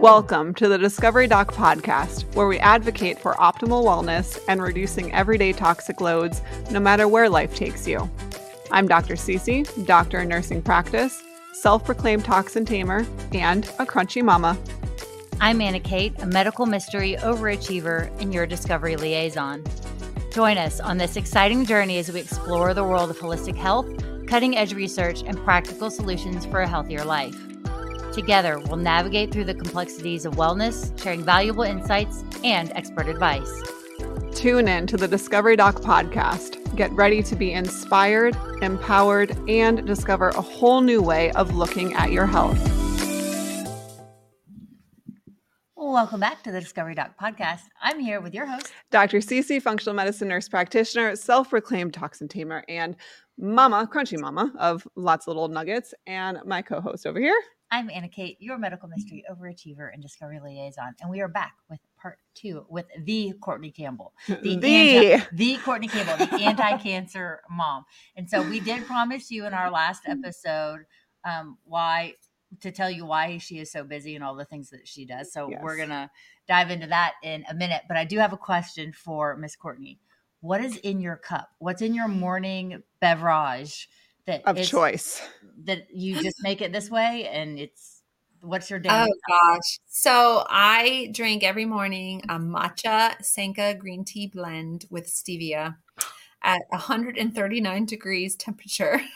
[0.00, 5.52] Welcome to the Discovery Doc podcast, where we advocate for optimal wellness and reducing everyday
[5.52, 6.40] toxic loads
[6.70, 8.10] no matter where life takes you.
[8.70, 9.12] I'm Dr.
[9.12, 14.56] CeCe, doctor in nursing practice, self proclaimed toxin tamer, and a crunchy mama.
[15.38, 19.62] I'm Anna Kate, a medical mystery overachiever and your discovery liaison.
[20.32, 23.86] Join us on this exciting journey as we explore the world of holistic health,
[24.26, 27.49] cutting edge research, and practical solutions for a healthier life.
[28.12, 33.62] Together, we'll navigate through the complexities of wellness, sharing valuable insights and expert advice.
[34.34, 36.56] Tune in to the Discovery Doc podcast.
[36.74, 42.10] Get ready to be inspired, empowered, and discover a whole new way of looking at
[42.10, 42.58] your health.
[45.76, 47.62] Welcome back to the Discovery Doc podcast.
[47.80, 49.18] I'm here with your host, Dr.
[49.18, 52.96] CeCe, functional medicine nurse practitioner, self proclaimed toxin tamer, and
[53.38, 57.40] mama, crunchy mama of lots of little nuggets, and my co host over here.
[57.72, 61.78] I'm Anna Kate, your medical mystery overachiever and discovery liaison, and we are back with
[61.96, 67.84] part two with the Cortney Campbell, the the, anti, the Cortney Campbell, the anti-cancer mom.
[68.16, 70.80] And so we did promise you in our last episode
[71.24, 72.14] um, why
[72.60, 75.32] to tell you why she is so busy and all the things that she does.
[75.32, 75.60] So yes.
[75.62, 76.10] we're gonna
[76.48, 77.82] dive into that in a minute.
[77.86, 79.98] But I do have a question for Miss Cortney.
[80.40, 81.50] What is in your cup?
[81.60, 83.88] What's in your morning beverage?
[84.26, 85.22] That of choice
[85.64, 88.02] that you just make it this way and it's
[88.42, 94.26] what's your day oh gosh so i drink every morning a matcha sencha green tea
[94.26, 95.76] blend with stevia
[96.42, 99.00] at 139 degrees temperature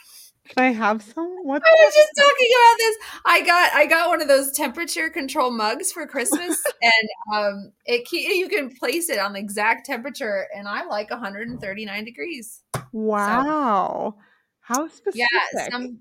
[0.46, 1.36] Can I have some?
[1.42, 1.62] What?
[1.64, 2.96] I was just talking about this.
[3.24, 8.12] I got I got one of those temperature control mugs for Christmas, and um, it
[8.12, 12.60] you can place it on the exact temperature, and I like 139 degrees.
[12.92, 14.16] Wow.
[14.18, 14.22] So,
[14.64, 15.28] how specific?
[15.30, 15.98] Yeah, some,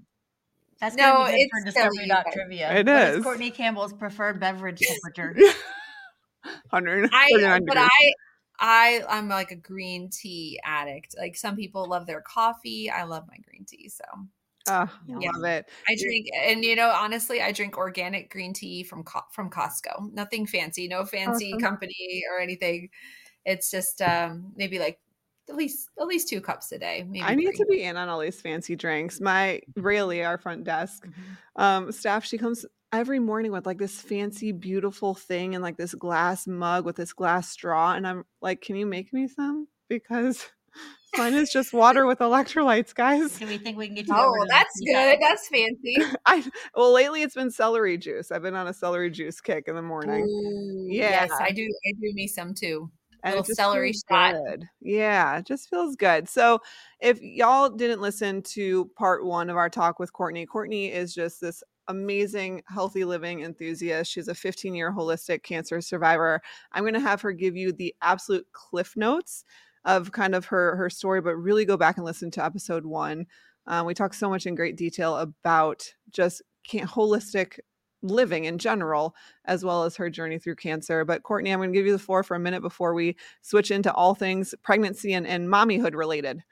[0.80, 2.74] that's no, it's for Discovery Doc Trivia.
[2.74, 3.18] It is.
[3.18, 5.36] is Cortney Campbell's preferred beverage temperature.
[6.72, 7.10] Hundred.
[7.14, 7.90] I but I
[8.60, 11.16] I I'm like a green tea addict.
[11.18, 12.90] Like some people love their coffee.
[12.90, 13.90] I love my green tea.
[13.90, 14.04] So
[14.70, 15.30] Oh, yeah.
[15.36, 15.70] love it.
[15.90, 20.14] I drink, and you know, honestly, I drink organic green tea from from Costco.
[20.14, 21.60] Nothing fancy, no fancy awesome.
[21.60, 22.90] company or anything.
[23.46, 25.00] It's just um, maybe like
[25.50, 27.06] at least at least two cups a day.
[27.08, 27.58] Maybe I need three.
[27.58, 29.20] to be in on all these fancy drinks.
[29.20, 31.62] My really our front desk mm-hmm.
[31.62, 35.94] um, staff, she comes every morning with like this fancy, beautiful thing and like this
[35.96, 39.68] glass mug with this glass straw, and I'm like, can you make me some?
[39.90, 40.46] Because
[41.18, 43.38] mine is just water with electrolytes, guys.
[43.38, 44.16] Do we think we can get you?
[44.16, 45.18] Oh, that's good.
[45.20, 45.98] That's fancy.
[46.26, 48.32] I well, lately it's been celery juice.
[48.32, 50.24] I've been on a celery juice kick in the morning.
[50.24, 51.64] Ooh, yes, I do.
[51.64, 52.90] I do me some too
[53.24, 54.34] and little celery shot.
[54.34, 54.70] Good.
[54.82, 56.28] Yeah, it just feels good.
[56.30, 56.60] So,
[57.00, 61.42] if y'all didn't listen to part one of our talk with Cortney, Cortney is just
[61.42, 64.12] this amazing healthy living enthusiast.
[64.12, 66.42] She's a 15 year holistic cancer survivor.
[66.72, 69.44] I'm going to have her give you the absolute cliff notes
[69.86, 73.26] of kind of her her story, but really go back and listen to episode one.
[73.68, 77.60] Um, we talk so much in great detail about just can- holistic
[78.04, 79.16] living in general,
[79.46, 81.04] as well as her journey through cancer.
[81.06, 83.72] But Cortney, I'm going to give you the floor for a minute before we switch
[83.72, 86.44] into all things pregnancy and, and mommyhood related.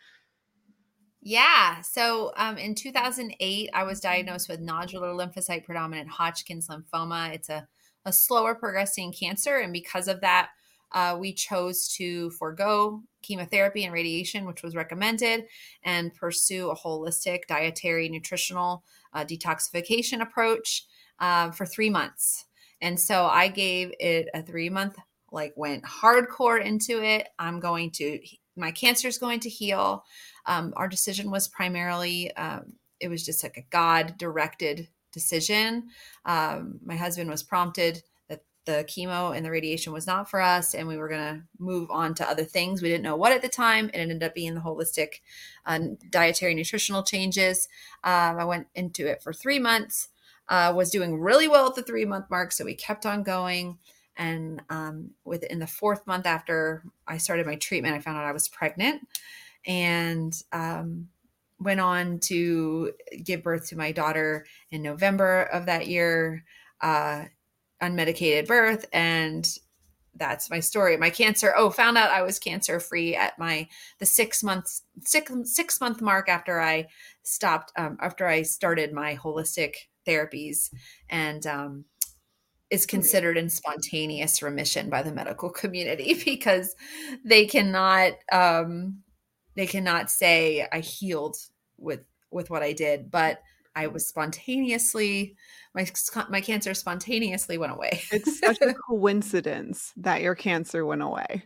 [1.22, 1.82] Yeah.
[1.82, 7.34] So um, in 2008, I was diagnosed with nodular lymphocyte predominant Hodgkin's lymphoma.
[7.34, 7.68] It's a,
[8.06, 9.58] a slower progressing cancer.
[9.58, 10.50] And because of that,
[10.94, 15.46] uh, we chose to forego chemotherapy and radiation, which was recommended,
[15.84, 18.84] and pursue a holistic dietary nutritional
[19.14, 20.86] uh, detoxification approach
[21.22, 22.46] um, for three months.
[22.82, 24.98] And so I gave it a three month,
[25.32, 27.30] like went hardcore into it.
[27.40, 28.20] I'm going to,
[28.58, 30.04] my cancer is going to heal.
[30.46, 35.90] Um, our decision was primarily, um, it was just like a God directed decision.
[36.26, 40.74] Um, my husband was prompted that the chemo and the radiation was not for us,
[40.74, 42.82] and we were going to move on to other things.
[42.82, 43.90] We didn't know what at the time.
[43.90, 45.22] It ended up being the holistic
[45.66, 47.68] uh, dietary nutritional changes.
[48.04, 50.10] Um, I went into it for three months
[50.50, 52.52] uh, was doing really well at the three month mark.
[52.52, 53.78] So we kept on going.
[54.18, 58.34] And um, within the fourth month after I started my treatment, I found out I
[58.34, 59.08] was pregnant
[59.66, 61.08] and um,
[61.60, 62.92] went on to
[63.24, 66.44] give birth to my daughter in November of that year,
[66.82, 67.26] uh,
[67.82, 68.86] unmedicated birth.
[68.92, 69.48] And
[70.16, 70.98] that's my story.
[70.98, 71.54] My cancer.
[71.56, 73.68] Oh, found out I was cancer free at my
[74.00, 76.88] the six months six six month mark after I
[77.24, 79.76] stopped um, after I started my holistic
[80.08, 80.70] therapies
[81.10, 81.86] and um,
[82.70, 86.76] is considered in spontaneous remission by the medical community because
[87.24, 89.04] they cannot um,
[89.56, 91.38] they cannot say I healed
[91.78, 92.02] with
[92.32, 93.42] with what I did, but
[93.76, 95.36] I was spontaneously
[95.74, 95.86] my
[96.30, 98.02] my cancer spontaneously went away.
[98.12, 101.44] it's such a coincidence that your cancer went away.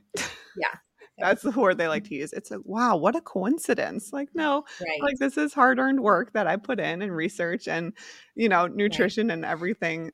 [0.58, 0.76] Yeah.
[1.18, 2.34] That's the word they like to use.
[2.34, 4.12] It's like, wow, what a coincidence.
[4.12, 5.02] Like, no, right.
[5.02, 7.94] like this is hard earned work that I put in and research and,
[8.36, 9.34] you know, nutrition right.
[9.34, 10.12] and everything.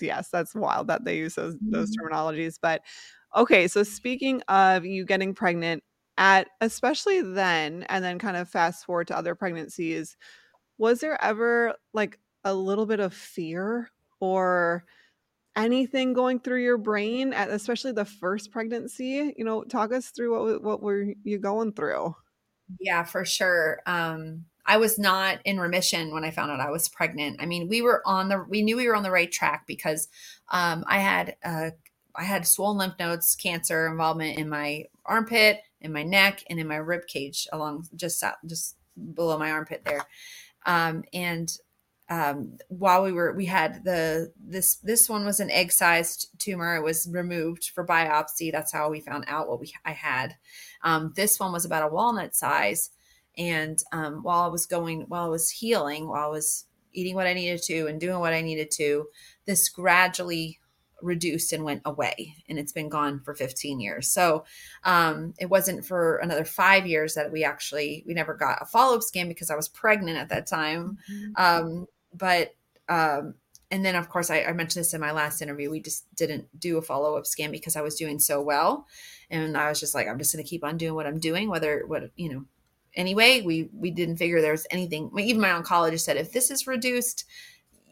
[0.00, 2.14] Yes, that's wild that they use those, those mm-hmm.
[2.14, 2.58] terminologies.
[2.60, 2.82] But
[3.34, 5.82] okay, so speaking of you getting pregnant,
[6.16, 10.16] at especially then, and then kind of fast forward to other pregnancies,
[10.78, 14.84] was there ever like a little bit of fear or
[15.56, 20.52] anything going through your brain at especially the first pregnancy you know talk us through
[20.52, 22.14] what what were you going through?
[22.80, 26.88] Yeah for sure um i was not in remission when i found out i was
[26.88, 27.36] pregnant.
[27.40, 30.08] I mean we were on the we knew we were on the right track because
[30.50, 31.70] um i had uh
[32.16, 36.66] i had swollen lymph nodes cancer involvement in my armpit in my neck and in
[36.66, 38.76] my rib cage along just just
[39.14, 40.04] below my armpit there.
[40.66, 41.50] Um and
[42.14, 46.76] um, while we were we had the this this one was an egg sized tumor.
[46.76, 48.52] It was removed for biopsy.
[48.52, 50.36] That's how we found out what we i had.
[50.82, 52.90] Um, this one was about a walnut size.
[53.36, 57.26] And um, while i was going while i was healing while i was eating what
[57.26, 59.08] i needed to and doing what i needed to
[59.44, 60.60] this gradually
[61.02, 62.34] reduced and went away.
[62.48, 64.08] And it's been gone for 15 years.
[64.08, 64.44] So
[64.84, 69.02] um, it wasn't for another five years that we actually we never got a follow-up
[69.02, 70.98] scan because i was pregnant at that time.
[71.10, 71.32] Mm-hmm.
[71.36, 72.54] um, but
[72.88, 73.34] um,
[73.70, 76.46] and then of course I, I, mentioned this in my last interview we just didn't
[76.58, 78.86] do a follow-up scan because i was doing so well.
[79.30, 81.48] And i was just like i'm just going to keep on doing what i'm doing
[81.48, 82.44] whether what you know.
[82.94, 85.10] Anyway we we didn't figure there was anything.
[85.18, 87.24] Even my oncologist said if this is reduced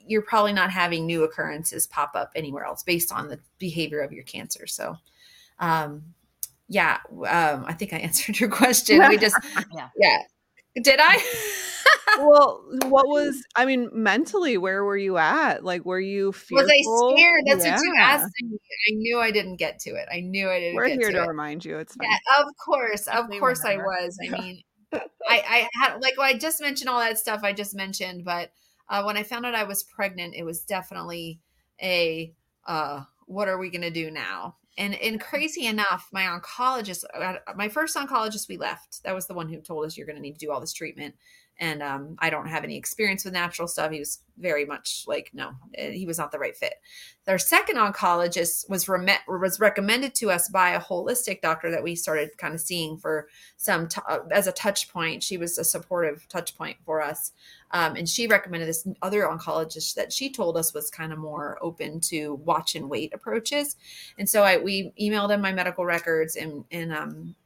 [0.07, 4.13] you're probably not having new occurrences pop up anywhere else based on the behavior of
[4.13, 4.67] your cancer.
[4.67, 4.97] So
[5.59, 6.15] um
[6.69, 9.09] yeah um i think i answered your question.
[9.09, 9.37] We just
[9.75, 9.89] yeah.
[9.97, 10.19] Yeah.
[10.81, 11.59] Did i
[12.19, 15.64] well, what was I mean, mentally, where were you at?
[15.64, 16.67] Like, were you fearful?
[16.67, 17.43] Was I scared?
[17.47, 17.76] That's yeah.
[17.76, 18.59] what you asked me.
[18.91, 20.09] I knew I didn't get to it.
[20.12, 20.76] I knew I didn't.
[20.76, 21.79] We're here to, to remind you.
[21.79, 22.09] It's fine.
[22.11, 24.19] Yeah, of course, of course, I was.
[24.25, 24.62] I mean,
[24.93, 28.50] I, I had like well, I just mentioned all that stuff I just mentioned, but
[28.88, 31.41] uh, when I found out I was pregnant, it was definitely
[31.82, 32.35] a
[32.67, 34.56] uh, what are we going to do now?
[34.79, 39.03] And and crazy enough, my oncologist, uh, my first oncologist, we left.
[39.05, 40.73] That was the one who told us you're going to need to do all this
[40.73, 41.14] treatment
[41.58, 43.93] and um, I don't have any experience with natural stuff.
[43.93, 46.75] He was very much like, no, eh, he was not the right fit.
[47.25, 52.37] Their second oncologist was was recommended to us by a holistic doctor that we started
[52.38, 55.22] kind of seeing for some t- uh, as a touch point.
[55.22, 57.32] She was a supportive touch point for us,
[57.70, 61.58] um, and she recommended this other oncologist that she told us was kind of more
[61.62, 63.76] open to watch and wait approaches.
[64.19, 67.37] And so I we emailed him my medical records, and and um,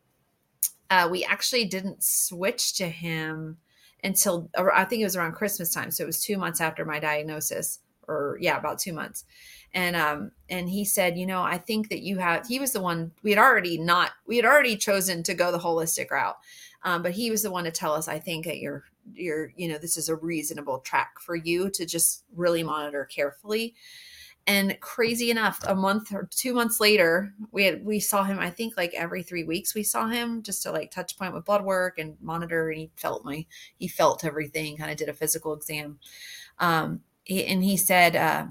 [0.89, 3.59] uh, we actually didn't switch to him
[4.07, 5.91] until I think it was around Christmas time.
[5.91, 9.25] So it was two months after my diagnosis, or yeah, about two months.
[9.75, 12.47] And um, and he said, you know, I think that you have.
[12.47, 15.59] He was the one we had already not we had already chosen to go the
[15.59, 16.37] holistic route,
[16.85, 18.07] um, but he was the one to tell us.
[18.07, 21.85] I think that you're you're you know this is a reasonable track for you to
[21.85, 23.75] just really monitor carefully
[24.47, 28.49] and crazy enough a month or two months later we had we saw him i
[28.49, 31.65] think like every three weeks we saw him just to like touch point with blood
[31.65, 33.45] work and monitor and he felt my
[33.79, 35.99] he felt everything kind of did a physical exam.
[36.59, 38.47] Um he, and he said uh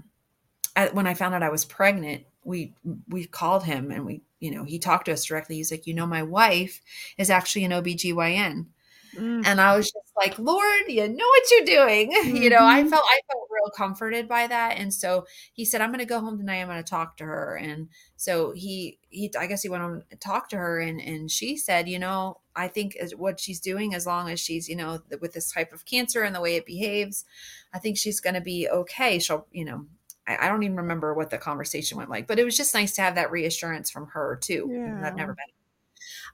[0.92, 2.74] when i found out i was pregnant we
[3.10, 5.58] we called him and we you know he talked to us directly.
[5.58, 6.82] He's like you know my wife
[7.18, 8.68] is actually an obgyn
[9.16, 9.46] Mm.
[9.46, 12.12] And I was just like, Lord, you know what you're doing.
[12.12, 12.36] Mm-hmm.
[12.46, 12.90] You know, I mm-hmm.
[12.90, 14.78] felt I felt real comforted by that.
[14.78, 17.56] And so he said, I'm gonna go home tonight, I'm gonna talk to her.
[17.56, 21.32] And so he he I guess he went on to talk to her and and
[21.32, 25.00] she said, you know, I think what she's doing, as long as she's, you know,
[25.22, 27.26] with this type of cancer and the way it behaves,
[27.74, 29.20] I think she's gonna be okay.
[29.20, 29.86] She'll, you know,
[30.28, 33.02] I, don't even remember what the conversation went like, but it was just nice to
[33.02, 34.68] have that reassurance from her too.
[34.72, 35.02] Yeah.
[35.04, 35.46] I've never been.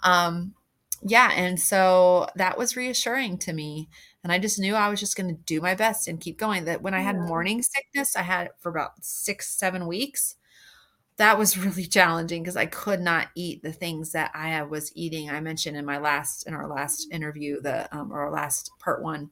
[0.04, 0.54] Um,
[1.04, 3.90] yeah and so that was reassuring to me
[4.24, 6.66] and i just knew i was just going to do my best and keep going
[6.66, 10.36] that when i had morning sickness i had it for about six seven weeks
[11.18, 15.30] that was really challenging because i could not eat the things that i was eating
[15.30, 19.02] i mentioned in my last in our last interview the um, or our last part
[19.02, 19.30] one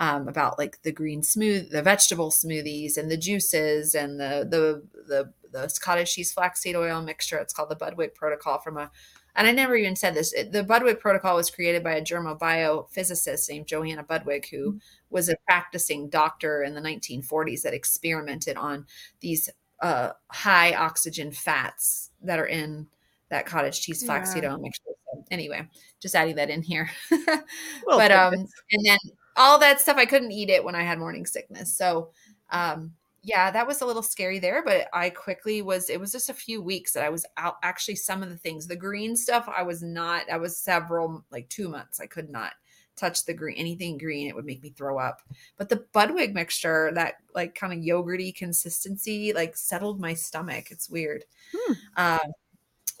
[0.00, 4.82] um, about like the green smooth the vegetable smoothies and the juices and the the
[5.08, 7.38] the the cottage cheese flaxseed oil mixture.
[7.38, 8.90] It's called the Budwig Protocol from a
[9.38, 10.32] and I never even said this.
[10.32, 14.78] The Budwig protocol was created by a German biophysicist named Johanna Budwig, who mm-hmm.
[15.10, 18.84] was a practicing doctor in the 1940s that experimented on
[19.20, 19.48] these
[19.80, 22.88] uh, high oxygen fats that are in
[23.28, 24.50] that cottage cheese flaxseed yeah.
[24.50, 24.82] oil mixture.
[25.12, 25.68] So anyway,
[26.00, 26.90] just adding that in here.
[27.86, 28.98] but um, and then
[29.38, 29.96] all that stuff.
[29.96, 31.74] I couldn't eat it when I had morning sickness.
[31.74, 32.10] So,
[32.50, 32.92] um,
[33.28, 36.34] yeah, that was a little scary there, but I quickly was, it was just a
[36.34, 37.56] few weeks that I was out.
[37.62, 41.46] Actually, some of the things, the green stuff, I was not, I was several, like
[41.50, 42.52] two months, I could not
[42.96, 45.20] touch the green, anything green, it would make me throw up.
[45.58, 50.70] But the Budwig mixture, that like kind of yogurty consistency, like settled my stomach.
[50.70, 51.24] It's weird.
[51.54, 51.72] Hmm.
[51.96, 52.32] Um,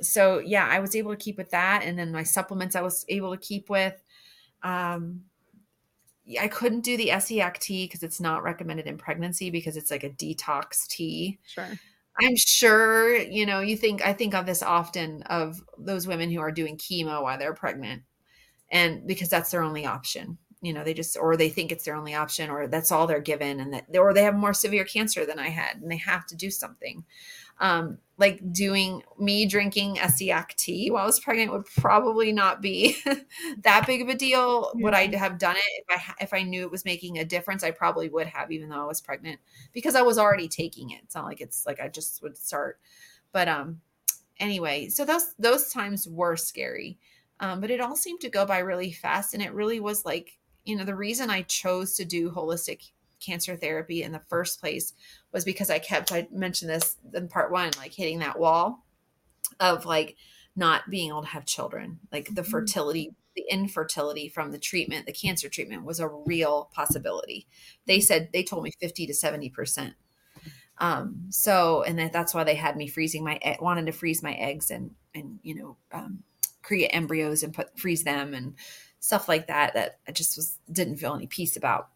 [0.02, 1.82] so yeah, I was able to keep with that.
[1.84, 4.00] And then my supplements I was able to keep with.
[4.62, 5.22] Um,
[6.40, 10.04] I couldn't do the Essiac tea because it's not recommended in pregnancy because it's like
[10.04, 11.38] a detox tea.
[11.46, 11.68] Sure.
[12.20, 16.40] I'm sure, you know, you think I think of this often of those women who
[16.40, 18.02] are doing chemo while they're pregnant.
[18.70, 20.36] And because that's their only option.
[20.60, 23.20] You know, they just or they think it's their only option or that's all they're
[23.20, 26.26] given and that or they have more severe cancer than I had and they have
[26.26, 27.04] to do something
[27.60, 32.96] um, like doing me drinking Essiac tea while I was pregnant would probably not be
[33.62, 34.72] that big of a deal.
[34.74, 34.84] Yeah.
[34.84, 37.62] Would I have done it if I if I knew it was making a difference?
[37.62, 39.40] I probably would have, even though I was pregnant,
[39.72, 41.00] because I was already taking it.
[41.04, 42.80] It's not like it's like I just would start.
[43.30, 43.80] But um,
[44.40, 46.98] anyway, so those those times were scary,
[47.38, 50.38] um, but it all seemed to go by really fast, and it really was like
[50.64, 54.92] you know the reason I chose to do holistic cancer therapy in the first place
[55.32, 58.84] was because I kept, I mentioned this in part one, like hitting that wall
[59.60, 60.16] of like
[60.56, 62.50] not being able to have children, like the mm-hmm.
[62.50, 67.46] fertility, the infertility from the treatment, the cancer treatment was a real possibility.
[67.86, 69.94] They said, they told me 50 to 70%.
[70.78, 74.34] Um, so, and then that's why they had me freezing my, wanted to freeze my
[74.34, 76.22] eggs and, and, you know, um,
[76.62, 78.54] create embryos and put, freeze them and
[79.00, 81.88] stuff like that, that I just was, didn't feel any peace about.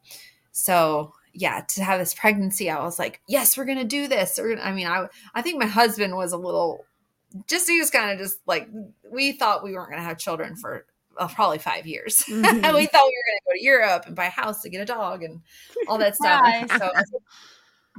[0.52, 4.38] So yeah, to have this pregnancy, I was like, yes, we're gonna do this.
[4.38, 6.84] Or I mean, I I think my husband was a little,
[7.48, 8.68] just he was kind of just like
[9.10, 10.86] we thought we weren't gonna have children for
[11.18, 12.24] uh, probably five years.
[12.32, 12.74] Mm-hmm.
[12.76, 14.84] we thought we were gonna go to Europe and buy a house to get a
[14.84, 15.40] dog and
[15.88, 16.70] all that stuff.
[16.78, 16.90] so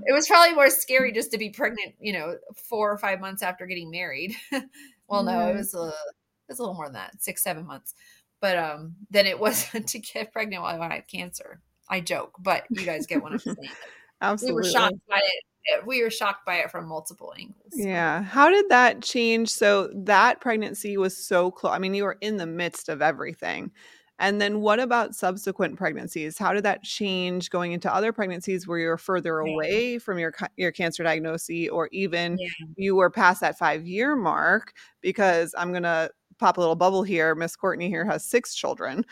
[0.06, 3.44] it was probably more scary just to be pregnant, you know, four or five months
[3.44, 4.36] after getting married.
[5.08, 7.94] well, no, it was a it was a little more than that, six seven months.
[8.42, 11.62] But um, then it was to get pregnant while I had cancer.
[11.90, 13.58] I joke, but you guys get what I'm saying.
[14.22, 14.54] Absolutely.
[14.54, 15.86] We were shocked by it.
[15.86, 17.74] We were shocked by it from multiple angles.
[17.74, 18.24] Yeah.
[18.24, 19.50] How did that change?
[19.50, 21.74] So that pregnancy was so close.
[21.74, 23.72] I mean, you were in the midst of everything.
[24.20, 26.38] And then what about subsequent pregnancies?
[26.38, 30.72] How did that change going into other pregnancies where you're further away from your your
[30.72, 32.48] cancer diagnosis or even yeah.
[32.78, 37.36] you were past that 5-year mark because I'm going to pop a little bubble here.
[37.36, 39.04] Miss Cortney here has 6 children.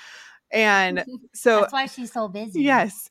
[0.51, 2.61] And so that's why she's so busy.
[2.61, 3.09] Yes.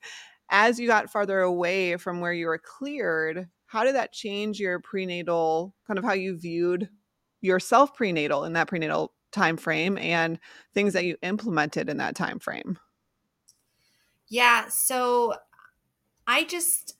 [0.50, 4.80] As you got farther away from where you were cleared, how did that change your
[4.80, 6.88] prenatal kind of how you viewed
[7.40, 10.38] yourself prenatal in that prenatal time frame and
[10.74, 12.78] things that you implemented in that time frame?
[14.28, 15.34] Yeah, so
[16.26, 16.96] I just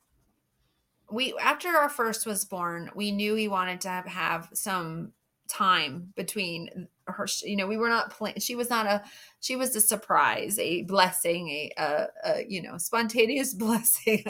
[1.10, 5.12] we after our first was born, we knew we wanted to have, have some
[5.50, 9.02] time between her you know we were not playing she was not a
[9.40, 14.24] she was a surprise a blessing a, a, a you know spontaneous blessing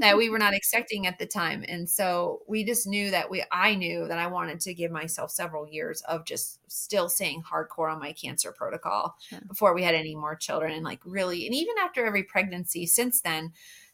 [0.00, 1.64] that we were not expecting at the time.
[1.68, 5.30] And so we just knew that we i knew that i wanted to give myself
[5.30, 9.16] several years of just still staying hardcore on my cancer protocol
[9.46, 10.72] before we had any more children.
[10.72, 13.52] And like really and even after every pregnancy since then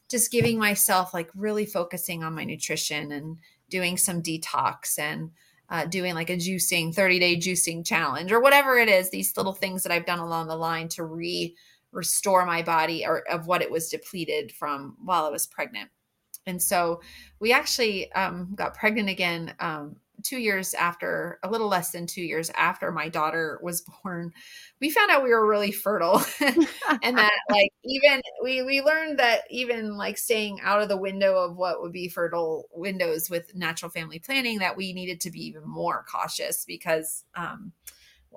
[0.09, 3.37] just giving myself like really focusing on my nutrition and
[3.69, 5.31] doing some detox and
[5.71, 9.53] uh, doing like a juicing 30 day juicing challenge or whatever it is these little
[9.53, 11.55] things that i've done along the line to re
[11.91, 15.89] restore my body or of what it was depleted from while i was pregnant.
[16.47, 17.01] And so
[17.39, 22.21] we actually um, got pregnant again um, two years after, a little less than two
[22.21, 24.31] years after my daughter was born,
[24.79, 26.21] we found out we were really fertile.
[26.39, 31.35] and that like even we we learned that even like staying out of the window
[31.35, 35.45] of what would be fertile windows with natural family planning, that we needed to be
[35.45, 37.71] even more cautious because um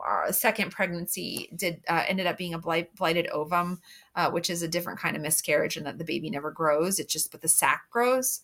[0.01, 3.81] our second pregnancy did uh, ended up being a blight, blighted ovum,
[4.17, 6.99] uh, which is a different kind of miscarriage, and that the baby never grows.
[6.99, 8.43] It's just but the sac grows,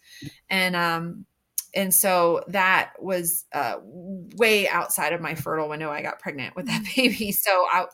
[0.49, 1.26] and um,
[1.75, 5.91] and so that was uh, way outside of my fertile window.
[5.91, 7.00] I got pregnant with that mm-hmm.
[7.03, 7.87] baby, so I,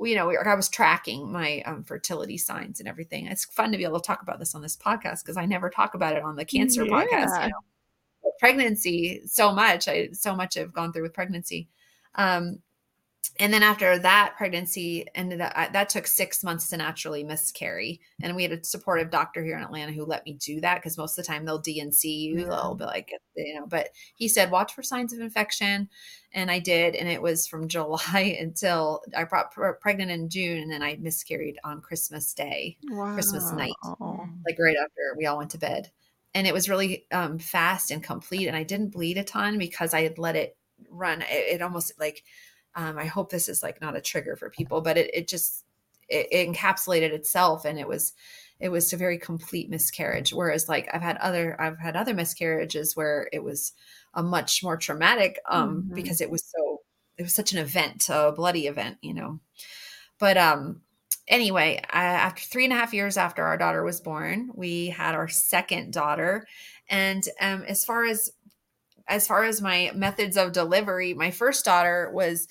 [0.00, 3.26] you know, I was tracking my um, fertility signs and everything.
[3.26, 5.70] It's fun to be able to talk about this on this podcast because I never
[5.70, 6.92] talk about it on the cancer yeah.
[6.92, 7.42] podcast.
[7.42, 9.88] You know, pregnancy so much.
[9.88, 11.68] I so much I've gone through with pregnancy.
[12.14, 12.60] Um,
[13.40, 18.00] and then after that pregnancy ended up that took six months to naturally miscarry.
[18.20, 20.98] And we had a supportive doctor here in atlanta who let me do that because
[20.98, 22.44] most of the time they'll dnc you.
[22.44, 25.88] They'll be like you know but he said watch for signs of infection.
[26.32, 26.96] And i did.
[26.96, 31.58] And it was from july until i brought pregnant in june and then i miscarried
[31.64, 33.14] on christmas day wow.
[33.14, 33.72] christmas night
[34.46, 35.90] like right after we all went to bed.
[36.34, 38.48] And it was really um, fast and complete.
[38.48, 40.56] And i didn't bleed a ton because i had let it
[40.90, 41.22] run.
[41.22, 42.24] It, it almost like
[42.78, 45.64] um, I hope this is like not a trigger for people, but it, it just
[46.08, 48.12] it, it encapsulated itself and it was
[48.60, 50.32] it was a very complete miscarriage.
[50.32, 53.72] Whereas like I've had other I've had other miscarriages where it was
[54.14, 55.94] a much more traumatic um, mm-hmm.
[55.94, 56.82] because it was so
[57.16, 59.40] it was such an event, a bloody event, you know.
[60.20, 60.82] But um
[61.26, 65.16] anyway, I, after three and a half years after our daughter was born, we had
[65.16, 66.46] our second daughter.
[66.88, 68.30] And um, as far as
[69.08, 72.46] as far as my methods of delivery, my first daughter was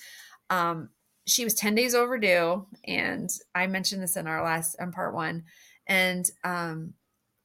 [0.50, 0.90] um
[1.26, 5.44] she was 10 days overdue and I mentioned this in our last on part 1
[5.86, 6.94] and um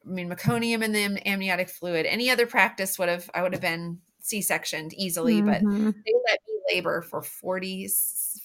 [0.06, 3.62] I mean meconium and the amniotic fluid any other practice would have I would have
[3.62, 5.48] been C-sectioned easily mm-hmm.
[5.48, 7.90] but they let me labor for 40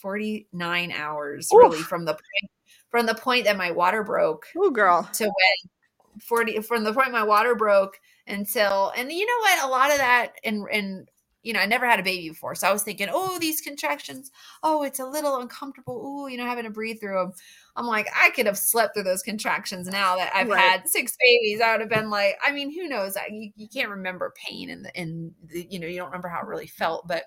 [0.00, 1.58] 49 hours Oof.
[1.58, 2.50] really from the point
[2.90, 7.12] from the point that my water broke oh girl to when 40 from the point
[7.12, 9.64] my water broke until and you know what?
[9.64, 11.08] A lot of that and and
[11.42, 12.54] you know i never had a baby before.
[12.54, 14.30] So i was thinking oh these contractions.
[14.62, 16.00] Oh it's a little uncomfortable.
[16.04, 17.32] Oh you know having to breathe through them
[17.76, 20.58] i'm like i could have slept through those contractions now that i've right.
[20.58, 21.60] had six babies.
[21.60, 23.16] I would have been like i mean who knows?
[23.16, 26.40] I, you, you can't remember pain and and the, you know you don't remember how
[26.40, 27.24] it really felt but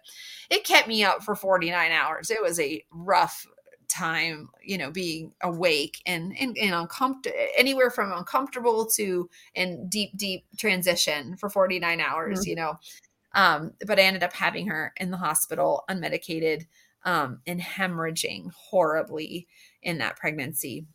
[0.50, 2.30] it kept me up for 49 hours.
[2.30, 3.48] It was a rough
[3.92, 10.16] time you know being awake and and, and uncomfortable anywhere from uncomfortable to in deep
[10.16, 12.50] deep transition for 49 hours mm-hmm.
[12.50, 12.80] you know
[13.36, 16.66] um but i ended up having her in the hospital unmedicated
[17.04, 19.48] um and hemorrhaging horribly
[19.84, 20.86] in that pregnancy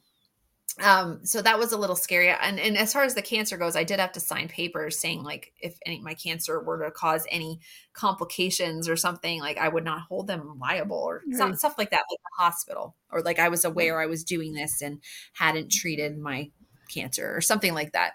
[0.83, 3.77] um so that was a little scary and, and as far as the cancer goes
[3.77, 7.27] i did have to sign papers saying like if any my cancer were to cause
[7.31, 7.59] any
[7.95, 11.57] complications or something like i would not hold them liable or right.
[11.57, 14.83] stuff like that like the hospital or like i was aware i was doing this
[14.83, 15.01] and
[15.33, 16.51] hadn't treated my
[16.93, 18.13] cancer or something like that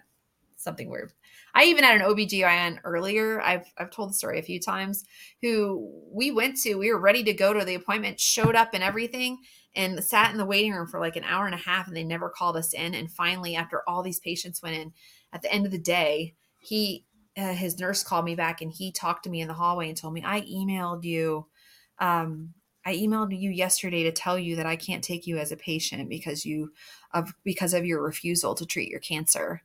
[0.56, 1.12] something weird
[1.54, 3.42] I even had an OBGYN earlier.
[3.42, 5.04] I've I've told the story a few times
[5.42, 8.84] who we went to, we were ready to go to the appointment, showed up and
[8.84, 9.40] everything,
[9.76, 12.04] and sat in the waiting room for like an hour and a half and they
[12.04, 14.94] never called us in and finally after all these patients went in
[15.34, 17.06] at the end of the day he
[17.38, 19.98] uh, his nurse called me back and he talked to me in the hallway and
[19.98, 21.46] told me i emailed you
[22.00, 22.54] um,
[22.86, 26.10] i emailed you yesterday to tell you that i can't take you as a patient
[26.10, 26.72] because you
[27.14, 29.62] of because of your refusal to treat your cancer.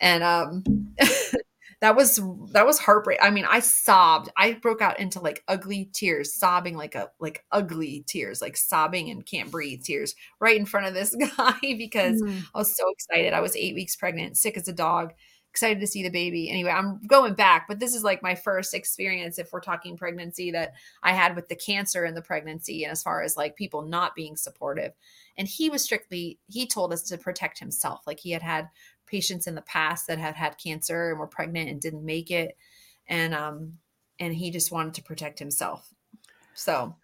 [0.00, 0.64] And um
[1.80, 2.20] that was
[2.52, 3.18] that was heartbreak.
[3.22, 4.30] I mean, I sobbed.
[4.36, 9.10] I broke out into like ugly tears, sobbing like a like ugly tears, like sobbing
[9.10, 12.42] and can't breathe tears right in front of this guy because mm.
[12.54, 13.32] I was so excited.
[13.32, 15.12] I was eight weeks pregnant, sick as a dog,
[15.54, 16.50] excited to see the baby.
[16.50, 20.50] Anyway, I'm going back, but this is like my first experience, if we're talking pregnancy,
[20.50, 23.82] that I had with the cancer in the pregnancy, and as far as like people
[23.82, 24.90] not being supportive.
[25.38, 28.02] And he was strictly, he told us to protect himself.
[28.04, 28.68] Like he had had
[29.06, 32.56] patients in the past that had had cancer and were pregnant and didn't make it.
[33.06, 33.78] And um
[34.18, 35.88] and he just wanted to protect himself.
[36.54, 36.96] So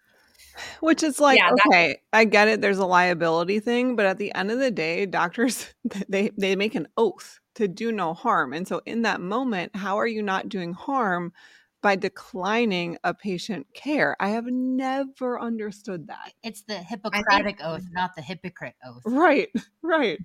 [0.79, 4.33] which is like yeah, okay i get it there's a liability thing but at the
[4.33, 5.73] end of the day doctors
[6.09, 8.53] they they make an oath to do no harm.
[8.53, 11.33] And so in that moment how are you not doing harm
[11.81, 14.15] by declining a patient care?
[14.19, 16.33] I have never understood that.
[16.43, 19.01] It's the hippocratic think, oath not the hypocrite oath.
[19.05, 19.49] Right
[19.81, 20.19] right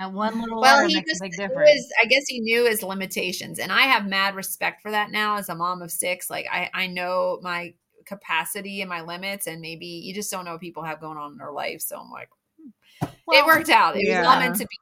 [0.00, 3.82] and one little well, he just his, I guess he knew his limitations, and I
[3.82, 6.30] have mad respect for that now as a mom of six.
[6.30, 7.74] Like I, I know my
[8.06, 11.32] capacity and my limits, and maybe you just don't know what people have going on
[11.32, 11.82] in their life.
[11.82, 13.06] So I'm like, hmm.
[13.26, 13.96] well, it worked out.
[13.96, 14.20] It yeah.
[14.20, 14.76] was all meant to be.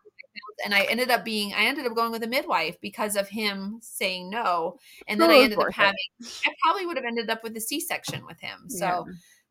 [0.64, 3.78] And I ended up being, I ended up going with a midwife because of him
[3.80, 4.78] saying no.
[5.06, 7.78] And then I ended up having, I probably would have ended up with a C
[7.78, 8.68] section with him.
[8.68, 9.02] So yeah.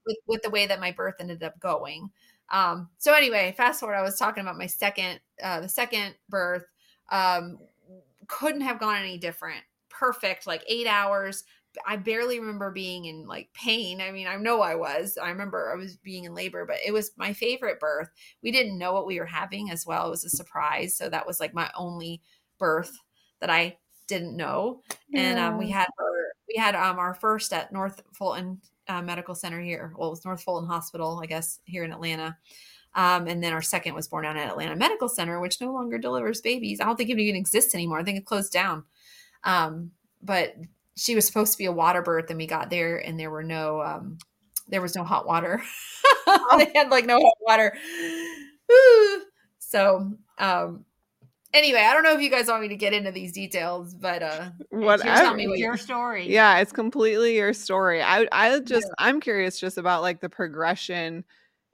[0.06, 2.10] with, with the way that my birth ended up going.
[2.52, 6.66] Um, so anyway, fast forward, I was talking about my second, uh, the second birth,
[7.12, 7.60] um,
[8.28, 9.62] couldn't have gone any different.
[9.90, 11.44] Perfect, like eight hours.
[11.86, 14.02] I barely remember being in like pain.
[14.02, 15.18] I mean, I know I was.
[15.22, 18.10] I remember I was being in labor, but it was my favorite birth.
[18.42, 20.08] We didn't know what we were having as well.
[20.08, 20.96] It was a surprise.
[20.96, 22.22] So that was like my only
[22.58, 22.98] birth
[23.42, 24.82] that I didn't know.
[25.10, 25.22] Yeah.
[25.22, 26.14] And um, we had our,
[26.48, 29.94] we had um, our first at North Fulton uh, Medical Center here.
[29.98, 32.38] Well, it was North Fulton Hospital, I guess, here in Atlanta.
[32.96, 35.98] Um, and then our second was born down at Atlanta Medical Center, which no longer
[35.98, 36.82] delivers babies.
[36.82, 38.00] I don't think it even exists anymore.
[38.00, 38.86] I think it closed down.
[39.44, 40.56] Um, but
[40.96, 43.44] she was supposed to be a water birth, and we got there, and there were
[43.44, 44.18] no um,
[44.68, 45.62] there was no hot water.
[46.58, 47.78] they had like no hot water.
[49.60, 50.86] so, um,
[51.58, 54.24] anyway, I don't know if you guys want me to get into these details, but
[54.24, 55.20] uh, whatever.
[55.20, 56.32] Tell me what your story.
[56.32, 58.02] Yeah, it's completely your story.
[58.02, 58.94] I I just yeah.
[59.06, 61.26] I'm curious just about like the progression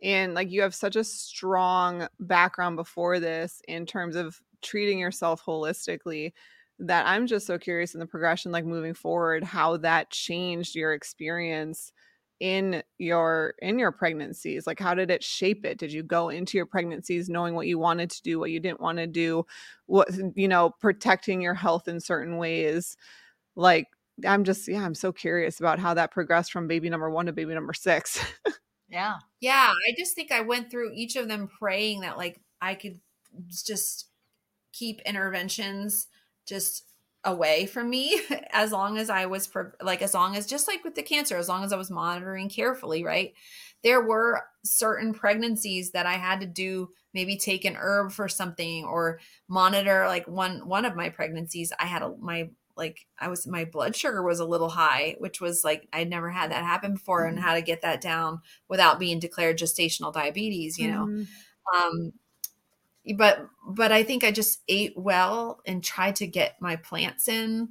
[0.02, 5.44] and like you have such a strong background before this in terms of treating yourself
[5.46, 6.34] holistically
[6.80, 10.94] that I'm just so curious in the progression like moving forward how that changed your
[10.94, 11.92] experience
[12.44, 14.68] in your in your pregnancies?
[14.68, 15.78] Like how did it shape it?
[15.78, 18.82] Did you go into your pregnancies knowing what you wanted to do what you didn't
[18.82, 19.46] want to do?
[19.86, 22.98] What you know protecting your health in certain ways?
[23.56, 23.88] Like
[24.28, 27.34] i'm just yeah i'm so curious about how that progressed from baby number 1 to
[27.34, 28.20] baby number 6
[28.88, 29.16] yeah.
[29.42, 33.00] Yeah i just think i went through each of them praying that like i could
[33.50, 34.10] just
[34.72, 36.06] keep interventions
[36.48, 36.86] just
[37.26, 38.20] away from me
[38.52, 39.50] as long as I was
[39.82, 42.50] like as long as just like with the cancer as long as I was monitoring
[42.50, 43.34] carefully right
[43.84, 48.86] there were certain pregnancies that I had to do maybe take an herb for something
[48.86, 53.46] or monitor like one one of my pregnancies I had a my like I was
[53.48, 56.94] my blood sugar was a little high which was like I'd never had that happen
[56.94, 57.38] before mm-hmm.
[57.38, 61.86] and how to get that down without being declared gestational diabetes you know mm-hmm.
[61.86, 62.14] um
[63.18, 67.70] but but I think I just ate well and tried to get my plants in.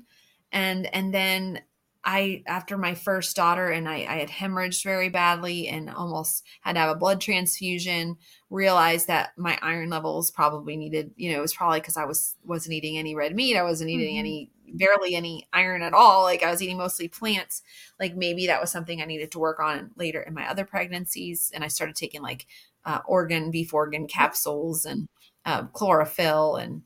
[0.50, 1.62] And and then
[2.04, 6.74] I after my first daughter and I, I had hemorrhaged very badly and almost had
[6.74, 8.16] to have a blood transfusion
[8.50, 12.34] realized that my iron levels probably needed you know it was probably because I was
[12.44, 13.56] wasn't eating any red meat.
[13.56, 14.18] I wasn't eating mm-hmm.
[14.18, 16.22] any barely any iron at all.
[16.22, 17.62] Like I was eating mostly plants.
[18.00, 21.50] Like maybe that was something I needed to work on later in my other pregnancies.
[21.54, 22.46] And I started taking like
[22.84, 25.08] uh, organ beef organ capsules and
[25.44, 26.82] uh, chlorophyll and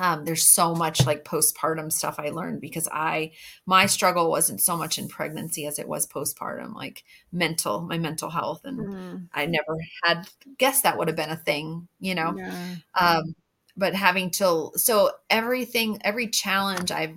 [0.00, 3.32] um, there's so much like postpartum stuff I learned because I
[3.66, 8.30] my struggle wasn't so much in pregnancy as it was postpartum, like mental, my mental
[8.30, 9.28] health, and mm.
[9.34, 12.34] I never had guessed that would have been a thing, you know.
[12.34, 12.76] Yeah.
[12.98, 13.34] Um,
[13.76, 17.16] but having to so everything, every challenge I've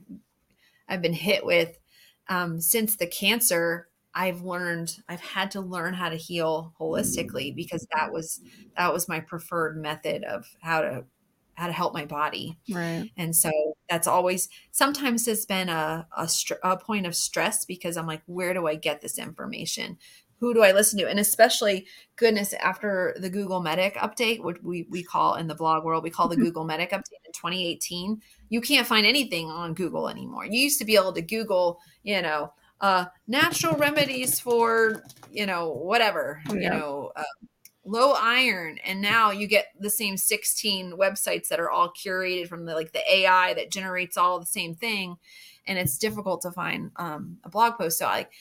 [0.90, 1.80] I've been hit with
[2.28, 7.88] um, since the cancer I've learned I've had to learn how to heal holistically because
[7.96, 8.42] that was
[8.78, 11.06] that was my preferred method of how to
[11.56, 12.58] how to help my body.
[12.70, 13.12] Right.
[13.16, 13.52] And so
[13.90, 18.22] that's always sometimes has been a a, str- a point of stress because I'm like
[18.26, 19.98] where do I get this information?
[20.40, 21.10] Who do I listen to?
[21.10, 25.84] And especially goodness after the Google Medic update, which we we call in the blog
[25.84, 26.46] world we call the mm-hmm.
[26.46, 30.46] Google Medic update in 2018, you can't find anything on Google anymore.
[30.46, 35.70] You used to be able to Google, you know, uh, natural remedies for you know
[35.70, 36.54] whatever yeah.
[36.54, 37.24] you know uh,
[37.86, 38.78] low iron.
[38.86, 42.92] And now you get the same 16 websites that are all curated from the like
[42.92, 45.18] the ai that generates all the same thing.
[45.66, 47.98] And it's difficult to find um, a blog post.
[48.00, 48.32] So like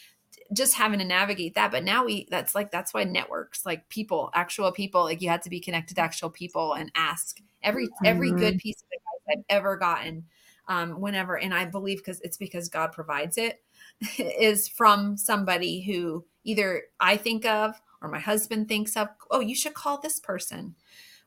[0.53, 1.71] just having to navigate that.
[1.71, 5.43] But now we that's like that's why networks like people actual people like you had
[5.43, 7.41] to be connected to actual people and ask.
[7.63, 8.39] Every every mm-hmm.
[8.39, 10.25] good piece of advice i've ever gotten
[10.67, 13.63] um, whenever and i believe because it's because god provides it
[14.19, 19.09] is from somebody who either I think of or my husband thinks of.
[19.31, 20.75] Oh, you should call this person.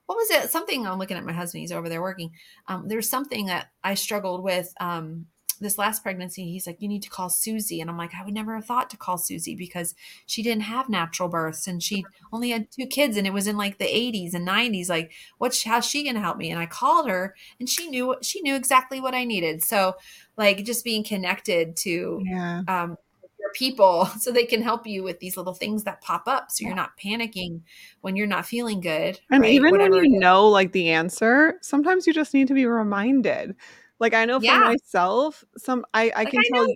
[0.05, 0.51] What was it?
[0.51, 1.61] Something I'm looking at my husband.
[1.61, 2.31] He's over there working.
[2.67, 7.03] Um, there's something that I struggled with um, this last pregnancy, he's like, you need
[7.03, 7.81] to call Susie.
[7.81, 10.89] And I'm like, I would never have thought to call Susie because she didn't have
[10.89, 14.33] natural births and she only had two kids and it was in like the 80s
[14.33, 14.89] and 90s.
[14.89, 16.51] Like, what's how's she gonna help me?
[16.51, 19.63] And I called her and she knew she knew exactly what I needed.
[19.63, 19.95] So
[20.37, 22.61] like just being connected to yeah.
[22.67, 22.97] um
[23.45, 26.65] your people so they can help you with these little things that pop up so
[26.65, 27.61] you're not panicking
[28.01, 29.19] when you're not feeling good.
[29.31, 29.51] And right?
[29.51, 33.55] even Whatever when you know like the answer, sometimes you just need to be reminded
[33.99, 34.59] like I know for yeah.
[34.59, 36.67] myself, some I I like can I tell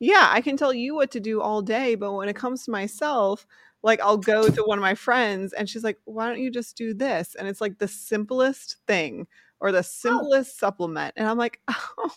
[0.00, 2.70] yeah, I can tell you what to do all day, but when it comes to
[2.70, 3.46] myself,
[3.82, 6.76] like I'll go to one of my friends and she's like, "Why don't you just
[6.76, 9.26] do this?" And it's like the simplest thing
[9.60, 9.82] or the oh.
[9.82, 10.66] simplest oh.
[10.66, 11.14] supplement.
[11.16, 12.10] And I'm like, "Oh,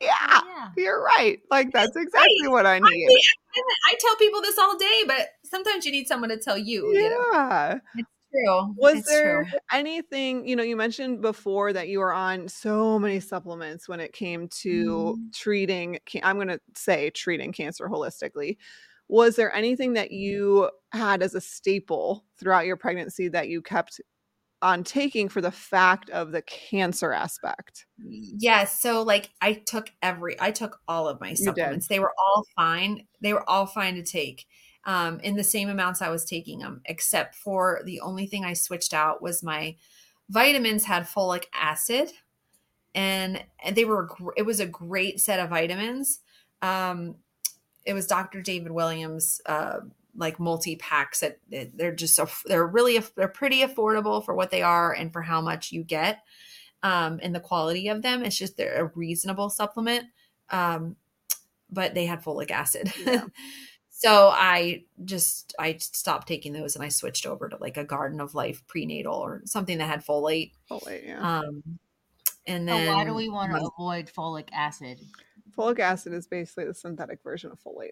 [0.00, 1.40] yeah, yeah, you're right.
[1.50, 2.50] Like that's exactly right.
[2.50, 6.30] what I need." I, I, tell people this all day, but sometimes you need someone
[6.30, 6.92] to tell you.
[6.92, 7.00] Yeah.
[7.00, 8.04] You know?
[8.30, 8.74] True.
[8.76, 9.58] Was it's there true.
[9.72, 14.12] anything, you know, you mentioned before that you were on so many supplements when it
[14.12, 15.34] came to mm.
[15.34, 18.56] treating, I'm going to say treating cancer holistically.
[19.08, 24.00] Was there anything that you had as a staple throughout your pregnancy that you kept
[24.62, 27.86] on taking for the fact of the cancer aspect?
[27.98, 28.80] Yes.
[28.80, 31.88] So like I took every I took all of my supplements.
[31.88, 33.06] They were all fine.
[33.20, 34.46] They were all fine to take
[34.84, 38.54] um, in the same amounts I was taking them, except for the only thing I
[38.54, 39.76] switched out was my
[40.28, 42.10] vitamins had folic acid,
[42.94, 46.20] and, they were it was a great set of vitamins.
[46.62, 47.16] Um,
[47.84, 48.42] it was Dr.
[48.42, 49.80] David Williams' uh,
[50.16, 54.62] like multi packs that they're just so they're really they're pretty affordable for what they
[54.62, 56.24] are and for how much you get
[56.82, 60.06] um and the quality of them it's just they're a reasonable supplement
[60.50, 60.96] um
[61.70, 63.24] but they had folic acid yeah.
[64.00, 68.20] so i just i stopped taking those and i switched over to like a garden
[68.20, 71.62] of life prenatal or something that had folate folate yeah um
[72.46, 74.98] and then so why do we want to avoid folic acid
[75.56, 77.90] folic acid is basically the synthetic version of folate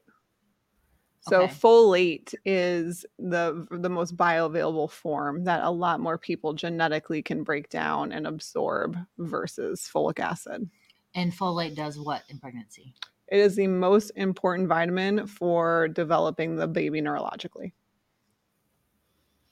[1.20, 1.52] so okay.
[1.52, 7.68] folate is the the most bioavailable form that a lot more people genetically can break
[7.68, 10.70] down and absorb versus folic acid.
[11.14, 12.94] And folate does what in pregnancy?
[13.30, 17.72] It is the most important vitamin for developing the baby neurologically.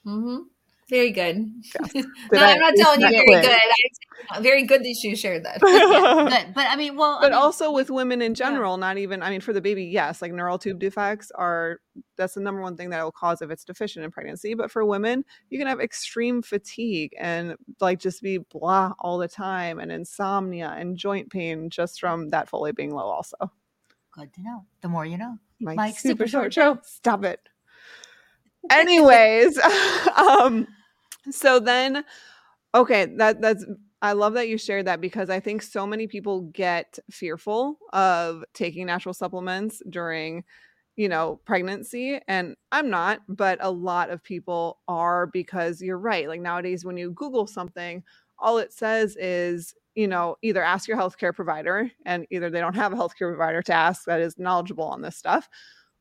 [0.06, 0.36] Mm-hmm.
[0.88, 1.52] Very good.
[1.74, 2.02] Yeah.
[2.32, 3.58] no, I, am not telling you very good.
[4.30, 5.58] I, very good that you shared that.
[5.66, 8.80] yeah, but, but I mean, well, but I mean, also with women in general, yeah.
[8.80, 9.20] not even.
[9.20, 11.80] I mean, for the baby, yes, like neural tube defects are
[12.16, 14.54] that's the number one thing that will cause if it's deficient in pregnancy.
[14.54, 19.28] But for women, you can have extreme fatigue and like just be blah all the
[19.28, 23.06] time, and insomnia and joint pain just from that folate being low.
[23.06, 23.36] Also,
[24.16, 24.64] good to know.
[24.80, 25.38] The more you know.
[25.60, 26.78] Mike super, super short show.
[26.82, 27.40] Stop it.
[28.70, 29.58] Anyways,
[30.16, 30.66] um,
[31.30, 32.04] so then,
[32.74, 33.64] okay, that that's
[34.02, 38.44] I love that you shared that because I think so many people get fearful of
[38.52, 40.44] taking natural supplements during,
[40.96, 42.20] you know, pregnancy.
[42.28, 46.28] And I'm not, but a lot of people are because you're right.
[46.28, 48.02] Like nowadays, when you Google something,
[48.38, 52.74] all it says is, you know, either ask your healthcare provider, and either they don't
[52.74, 55.48] have a healthcare provider to ask that is knowledgeable on this stuff,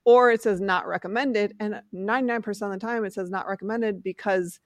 [0.03, 1.53] or it says not recommended.
[1.59, 4.59] And 99% of the time, it says not recommended because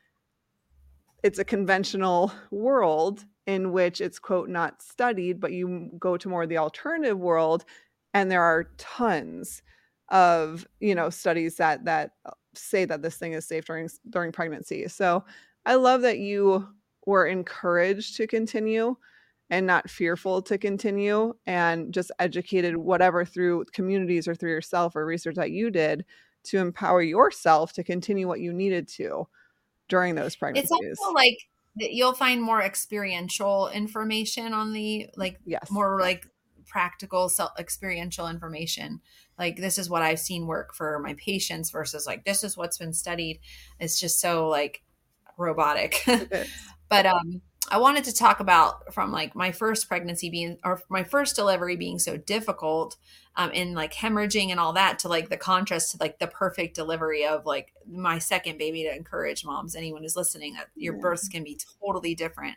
[1.24, 6.44] it's a conventional world in which it's quote not studied but you go to more
[6.44, 7.66] of the alternative world
[8.14, 9.62] and there are tons
[10.10, 12.12] of you know studies that that
[12.54, 15.24] say that this thing is safe during during pregnancy so
[15.66, 16.68] i love that you
[17.10, 18.96] were encouraged to continue
[19.50, 25.04] and not fearful to continue and just educated whatever through communities or through yourself or
[25.08, 26.06] research that you did
[26.44, 29.28] to empower yourself to continue what you needed to
[29.88, 30.70] during those pregnancies.
[30.72, 31.36] It's also like
[31.76, 35.72] you'll find more experiential information on the like yes.
[35.72, 36.28] more like
[36.68, 39.02] practical self experiential information.
[39.40, 42.78] Like this is what i've seen work for my patients versus like this is what's
[42.78, 43.40] been studied.
[43.80, 44.84] It's just so like
[45.40, 46.04] robotic
[46.90, 51.04] but um I wanted to talk about from like my first pregnancy being or my
[51.04, 52.98] first delivery being so difficult
[53.36, 56.76] um and like hemorrhaging and all that to like the contrast to like the perfect
[56.76, 61.02] delivery of like my second baby to encourage moms anyone who's listening that your yeah.
[61.02, 62.56] births can be totally different.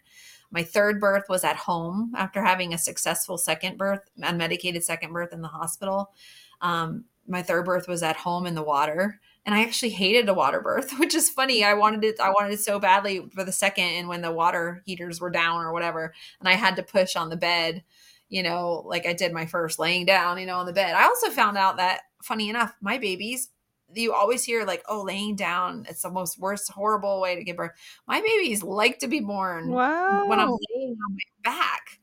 [0.53, 5.33] My third birth was at home after having a successful second birth, unmedicated second birth
[5.33, 6.13] in the hospital.
[6.61, 10.35] Um, my third birth was at home in the water and I actually hated a
[10.35, 11.65] water birth, which is funny.
[11.65, 14.83] I wanted it I wanted it so badly for the second and when the water
[14.85, 17.85] heaters were down or whatever and I had to push on the bed,
[18.29, 20.95] you know, like I did my first laying down, you know, on the bed.
[20.95, 23.49] I also found out that funny enough, my babies
[23.95, 27.57] you always hear like, oh, laying down, it's the most worst, horrible way to give
[27.57, 27.73] birth.
[28.07, 30.27] My babies like to be born wow.
[30.27, 31.99] when I'm laying on my back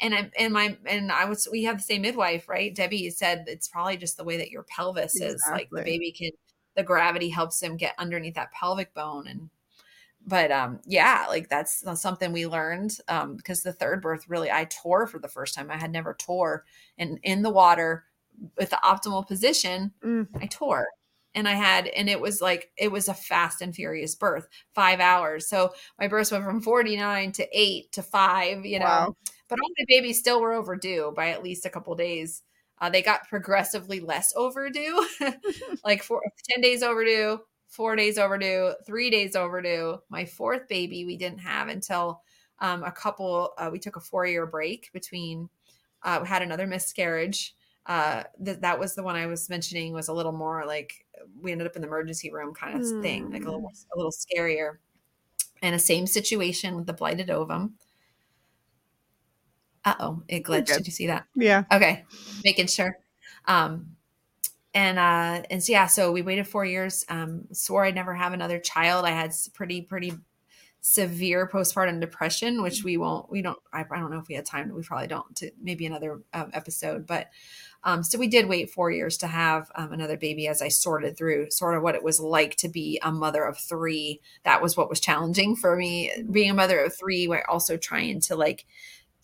[0.00, 2.74] and I and my and I was we have the same midwife, right?
[2.74, 5.34] Debbie said it's probably just the way that your pelvis exactly.
[5.34, 5.42] is.
[5.50, 6.30] Like the baby can
[6.76, 9.26] the gravity helps him get underneath that pelvic bone.
[9.26, 9.50] And
[10.26, 14.64] but um yeah like that's something we learned um because the third birth really i
[14.64, 15.70] tore for the first time.
[15.70, 16.64] I had never tore.
[16.98, 18.04] And in the water
[18.58, 20.26] with the optimal position mm.
[20.40, 20.86] i tore.
[21.34, 25.00] And i had and it was like it was a fast and furious birth five
[25.00, 25.48] hours.
[25.48, 28.84] So my births went from 49 to 8 to 5 you know.
[28.84, 29.16] Wow.
[29.48, 32.42] but all my babies still were overdue by at least a couple days
[32.80, 35.06] uh, they got progressively less overdue,
[35.84, 39.98] like four, 10 days overdue, four days overdue, three days overdue.
[40.08, 42.22] My fourth baby we didn't have until
[42.58, 45.48] um, a couple, uh, we took a four year break between,
[46.02, 47.54] uh, we had another miscarriage.
[47.86, 51.04] Uh, th- that was the one I was mentioning was a little more like
[51.40, 53.02] we ended up in the emergency room kind of mm.
[53.02, 53.66] thing, like a little, hmm.
[53.94, 54.78] a little scarier.
[55.62, 57.74] And a same situation with the blighted ovum.
[59.84, 60.76] Uh oh, it glitched.
[60.76, 61.26] Did you see that?
[61.34, 61.64] Yeah.
[61.70, 62.04] Okay,
[62.42, 62.96] making sure.
[63.46, 63.96] Um,
[64.72, 67.04] and uh, and so yeah, so we waited four years.
[67.08, 69.04] Um, swore I'd never have another child.
[69.04, 70.14] I had pretty pretty
[70.80, 73.30] severe postpartum depression, which we won't.
[73.30, 73.58] We don't.
[73.72, 74.74] I, I don't know if we had time.
[74.74, 75.36] We probably don't.
[75.36, 77.28] To maybe another um, episode, but.
[77.86, 81.18] Um, so we did wait four years to have um, another baby as I sorted
[81.18, 84.22] through sort of what it was like to be a mother of three.
[84.44, 86.10] That was what was challenging for me.
[86.30, 88.64] Being a mother of three, we're also trying to like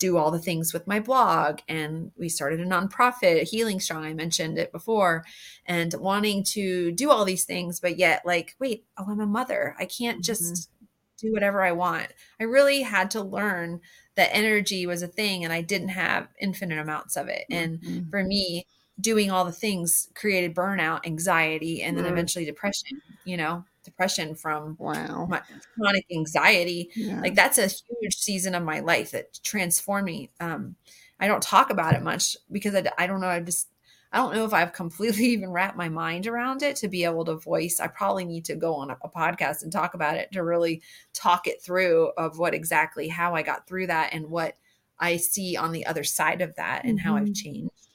[0.01, 4.13] do all the things with my blog and we started a nonprofit healing strong i
[4.13, 5.23] mentioned it before
[5.67, 9.75] and wanting to do all these things but yet like wait oh i'm a mother
[9.77, 10.23] i can't mm-hmm.
[10.23, 10.71] just
[11.17, 12.07] do whatever i want
[12.39, 13.79] i really had to learn
[14.15, 18.09] that energy was a thing and i didn't have infinite amounts of it and mm-hmm.
[18.09, 18.65] for me
[18.99, 22.13] doing all the things created burnout anxiety and then mm-hmm.
[22.13, 25.41] eventually depression you know depression from wow my
[25.75, 27.19] chronic anxiety yeah.
[27.21, 30.75] like that's a huge season of my life that transformed me um
[31.19, 33.69] i don't talk about it much because i, I don't know i just
[34.11, 37.25] i don't know if i've completely even wrapped my mind around it to be able
[37.25, 40.31] to voice i probably need to go on a, a podcast and talk about it
[40.31, 40.81] to really
[41.13, 44.55] talk it through of what exactly how i got through that and what
[44.99, 47.07] i see on the other side of that and mm-hmm.
[47.07, 47.33] how i've mm-hmm.
[47.33, 47.87] changed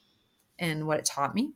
[0.59, 1.51] and what it taught me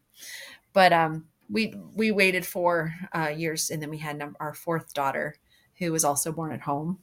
[0.74, 5.36] but um we we waited four uh, years, and then we had our fourth daughter,
[5.80, 7.00] who was also born at home,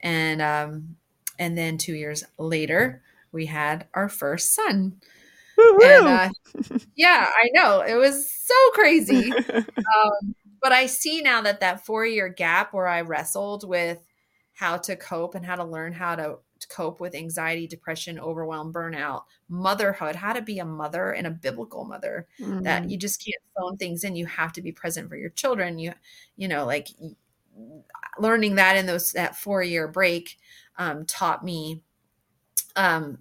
[0.00, 0.96] and um,
[1.38, 5.00] and then two years later, we had our first son.
[5.58, 6.28] And, uh,
[6.96, 9.32] yeah, I know it was so crazy.
[9.52, 14.04] um, but I see now that that four year gap where I wrestled with
[14.52, 18.72] how to cope and how to learn how to to cope with anxiety, depression, overwhelm,
[18.72, 22.62] burnout, motherhood, how to be a mother and a biblical mother mm-hmm.
[22.62, 24.16] that you just can't phone things in.
[24.16, 25.78] You have to be present for your children.
[25.78, 25.92] You,
[26.36, 26.88] you know, like
[28.18, 30.38] learning that in those, that four year break
[30.78, 31.82] um, taught me
[32.76, 33.18] um,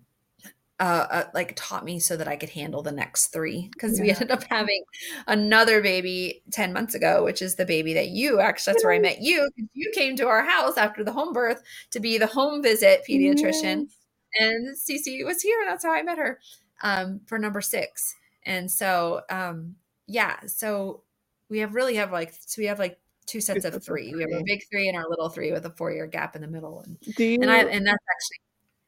[0.80, 4.04] uh, uh, like taught me so that I could handle the next three because yeah.
[4.04, 4.84] we ended up having
[5.28, 9.00] another baby 10 months ago, which is the baby that you actually, that's where I
[9.00, 9.50] met you.
[9.74, 11.62] You came to our house after the home birth
[11.92, 13.88] to be the home visit pediatrician.
[13.88, 13.98] Yes.
[14.38, 16.40] And CeCe was here, and that's how I met her
[16.82, 18.14] um, for number six.
[18.46, 19.76] And so, um,
[20.08, 21.04] yeah, so
[21.50, 24.14] we have really have like, so we have like two sets of three.
[24.14, 26.42] We have a big three and our little three with a four year gap in
[26.42, 26.82] the middle.
[26.82, 28.40] And, you, and I, and that's actually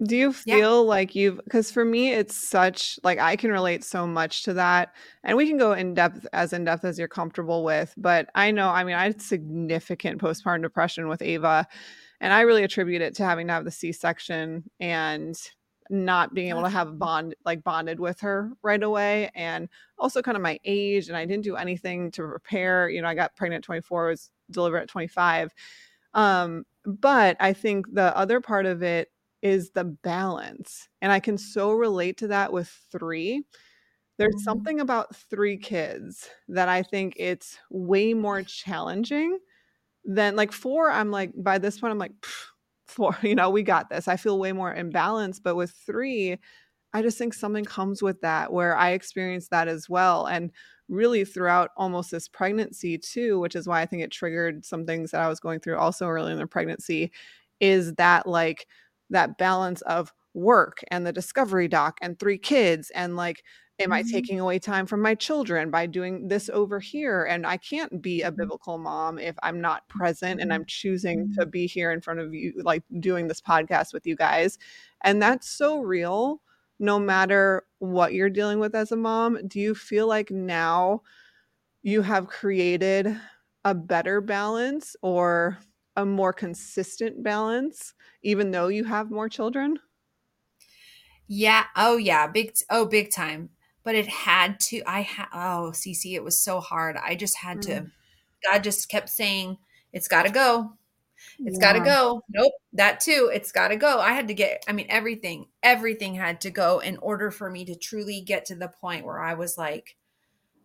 [0.03, 0.89] do you feel yeah.
[0.89, 4.93] like you've because for me it's such like I can relate so much to that.
[5.23, 7.93] And we can go in depth as in depth as you're comfortable with.
[7.97, 11.67] But I know, I mean, I had significant postpartum depression with Ava.
[12.19, 15.35] And I really attribute it to having to have the C section and
[15.89, 20.35] not being able to have bond like bonded with her right away and also kind
[20.35, 22.89] of my age and I didn't do anything to prepare.
[22.89, 25.51] You know, I got pregnant 24, was delivered at 25.
[26.13, 29.09] Um, but I think the other part of it
[29.41, 30.87] is the balance.
[31.01, 33.43] And I can so relate to that with three.
[34.17, 34.43] There's mm-hmm.
[34.43, 39.37] something about three kids that I think it's way more challenging
[40.03, 40.89] than like four.
[40.89, 42.13] I'm like, by this point, I'm like,
[42.87, 44.07] four, you know, we got this.
[44.07, 45.41] I feel way more imbalanced.
[45.43, 46.37] But with three,
[46.93, 50.25] I just think something comes with that where I experienced that as well.
[50.25, 50.51] And
[50.89, 55.11] really throughout almost this pregnancy, too, which is why I think it triggered some things
[55.11, 57.11] that I was going through also early in the pregnancy,
[57.59, 58.67] is that like,
[59.09, 63.43] that balance of work and the discovery doc and three kids and like
[63.79, 64.11] am i mm-hmm.
[64.11, 68.21] taking away time from my children by doing this over here and i can't be
[68.21, 68.37] a mm-hmm.
[68.37, 71.49] biblical mom if i'm not present and i'm choosing to mm-hmm.
[71.49, 74.59] be here in front of you like doing this podcast with you guys
[75.03, 76.39] and that's so real
[76.79, 81.01] no matter what you're dealing with as a mom do you feel like now
[81.81, 83.19] you have created
[83.65, 85.57] a better balance or
[85.97, 89.79] a more consistent balance even though you have more children?
[91.27, 91.65] Yeah.
[91.75, 92.27] Oh yeah.
[92.27, 93.49] Big oh big time.
[93.83, 96.95] But it had to I had oh CeCe, it was so hard.
[96.97, 97.61] I just had mm.
[97.63, 97.91] to
[98.49, 99.57] God just kept saying,
[99.91, 100.73] It's gotta go.
[101.39, 101.73] It's yeah.
[101.73, 102.21] gotta go.
[102.29, 102.53] Nope.
[102.73, 103.31] That too.
[103.33, 103.99] It's gotta go.
[103.99, 107.65] I had to get I mean everything, everything had to go in order for me
[107.65, 109.95] to truly get to the point where I was like,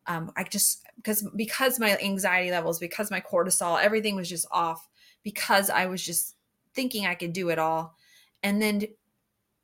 [0.06, 4.88] um, I just because because my anxiety levels, because my cortisol, everything was just off
[5.22, 6.36] because I was just
[6.74, 7.94] thinking I could do it all.
[8.42, 8.82] And then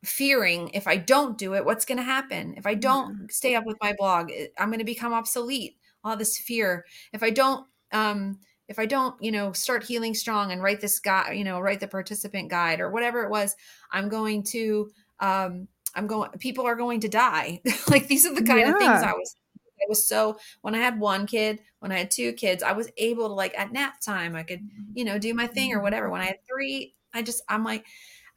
[0.04, 2.54] fearing if I don't do it, what's going to happen?
[2.56, 5.76] If I don't stay up with my blog, I'm going to become obsolete.
[6.04, 6.86] All this fear.
[7.12, 11.00] If I don't, um, if I don't, you know, start healing strong and write this
[11.00, 13.56] guy, you know, write the participant guide or whatever it was,
[13.90, 17.60] I'm going to, um, I'm going, people are going to die.
[17.88, 18.72] like these are the kind yeah.
[18.72, 19.34] of things I was
[19.80, 22.90] it was so when I had one kid, when I had two kids, I was
[22.96, 24.92] able to like at nap time, I could, mm-hmm.
[24.94, 26.10] you know, do my thing or whatever.
[26.10, 27.86] When I had three, I just, I'm like,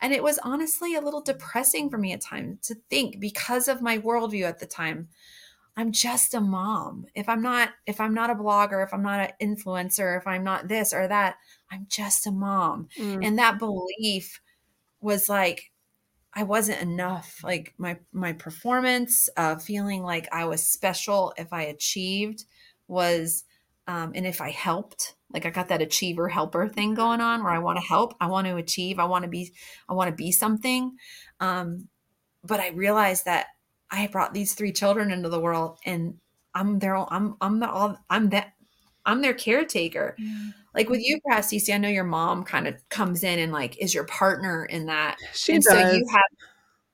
[0.01, 3.81] and it was honestly a little depressing for me at times to think because of
[3.81, 5.09] my worldview at the time.
[5.77, 7.05] I'm just a mom.
[7.15, 10.43] If I'm not, if I'm not a blogger, if I'm not an influencer, if I'm
[10.43, 11.37] not this or that,
[11.71, 12.89] I'm just a mom.
[12.97, 13.25] Mm.
[13.25, 14.41] And that belief
[14.99, 15.70] was like,
[16.33, 17.39] I wasn't enough.
[17.43, 22.45] Like my my performance, uh, feeling like I was special if I achieved
[22.87, 23.43] was,
[23.87, 27.51] um, and if I helped, like I got that achiever helper thing going on where
[27.51, 29.53] I want to help, I want to achieve, I want to be,
[29.89, 30.95] I want to be something.
[31.39, 31.87] Um,
[32.43, 33.47] but I realized that
[33.91, 36.15] I brought these three children into the world and
[36.53, 38.53] I'm their I'm I'm the all I'm that
[39.05, 40.15] I'm their caretaker.
[40.17, 40.51] Yeah.
[40.73, 41.31] Like with mm-hmm.
[41.31, 44.65] you, CeCe, I know your mom kind of comes in and like is your partner
[44.65, 45.17] in that.
[45.33, 45.73] She and does.
[45.73, 46.23] So you have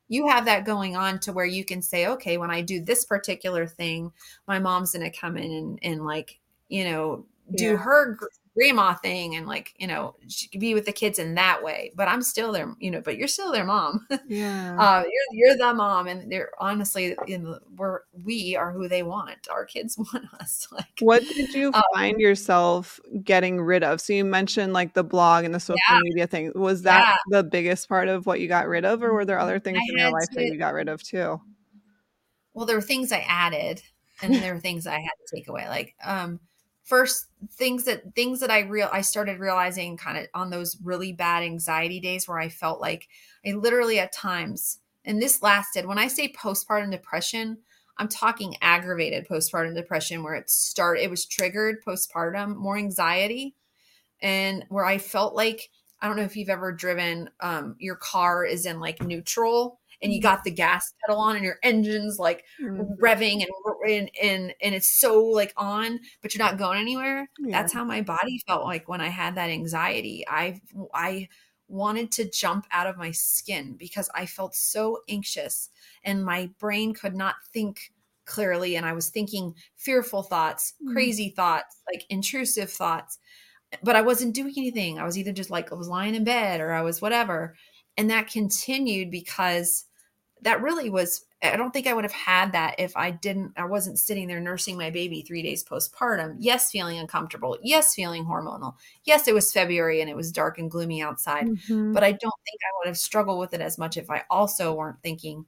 [0.10, 3.06] you have that going on to where you can say, okay, when I do this
[3.06, 4.12] particular thing,
[4.48, 7.26] my mom's gonna come in and, and like, you know,
[7.56, 7.78] do yeah.
[7.78, 8.18] her
[8.58, 10.16] grandma thing and like you know
[10.58, 11.92] be with the kids in that way.
[11.96, 14.06] But i'm still their you know but you're still their mom.
[14.28, 14.76] Yeah.
[14.78, 19.04] Uh, you're, you're the mom and they're honestly in the, we're we are who they
[19.04, 19.48] want.
[19.50, 24.02] Our kids want us like what did you um, find yourself getting rid of?
[24.02, 26.00] So you mentioned like the blog and the social yeah.
[26.02, 26.52] media thing.
[26.56, 27.40] Was that yeah.
[27.40, 29.92] the biggest part of what you got rid of or were there other things I
[29.92, 31.40] in your life to, that you got rid of too?
[32.54, 33.82] Well there were things i added
[34.22, 35.68] and there were things i had to take away.
[35.70, 36.40] Like um
[36.88, 41.12] first things that things that I real I started realizing kind of on those really
[41.12, 43.10] bad anxiety days where I felt like
[43.46, 47.58] I literally at times and this lasted when I say postpartum depression
[47.98, 53.54] I'm talking aggravated postpartum depression where it started it was triggered postpartum more anxiety
[54.22, 55.70] and where I felt like
[56.02, 60.14] I don't know if you've ever driven um your car is in like neutral and
[60.14, 62.84] you got the gas pedal on and your engine's like mm-hmm.
[63.04, 63.52] revving and,
[63.86, 67.52] and and and it's so like on but you're not going anywhere yeah.
[67.52, 70.60] that's how my body felt like when i had that anxiety i
[70.94, 71.28] i
[71.68, 75.70] wanted to jump out of my skin because i felt so anxious
[76.04, 77.92] and my brain could not think
[78.26, 80.94] clearly and i was thinking fearful thoughts mm-hmm.
[80.94, 83.20] crazy thoughts like intrusive thoughts
[83.84, 86.62] but i wasn't doing anything i was either just like i was lying in bed
[86.62, 87.56] or i was whatever
[87.98, 89.86] and that continued because
[90.42, 93.66] that really was I don't think I would have had that if I didn't, I
[93.66, 96.38] wasn't sitting there nursing my baby three days postpartum.
[96.40, 97.58] Yes, feeling uncomfortable.
[97.62, 98.74] Yes, feeling hormonal.
[99.04, 101.46] Yes, it was February and it was dark and gloomy outside.
[101.46, 101.94] Mm-hmm.
[101.94, 104.74] But I don't think I would have struggled with it as much if I also
[104.74, 105.46] weren't thinking,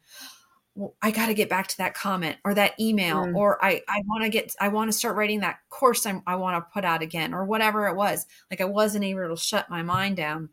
[0.76, 3.36] well, I got to get back to that comment or that email, mm.
[3.36, 6.36] or I, I want to get, I want to start writing that course I'm, I
[6.36, 8.28] want to put out again, or whatever it was.
[8.52, 10.50] Like I wasn't able to shut my mind down.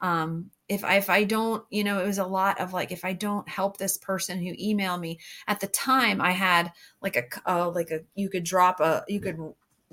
[0.00, 3.04] Um, if I, if I don't, you know, it was a lot of like, if
[3.04, 6.72] I don't help this person who emailed me at the time, I had
[7.02, 9.38] like a, uh, like a, you could drop a, you could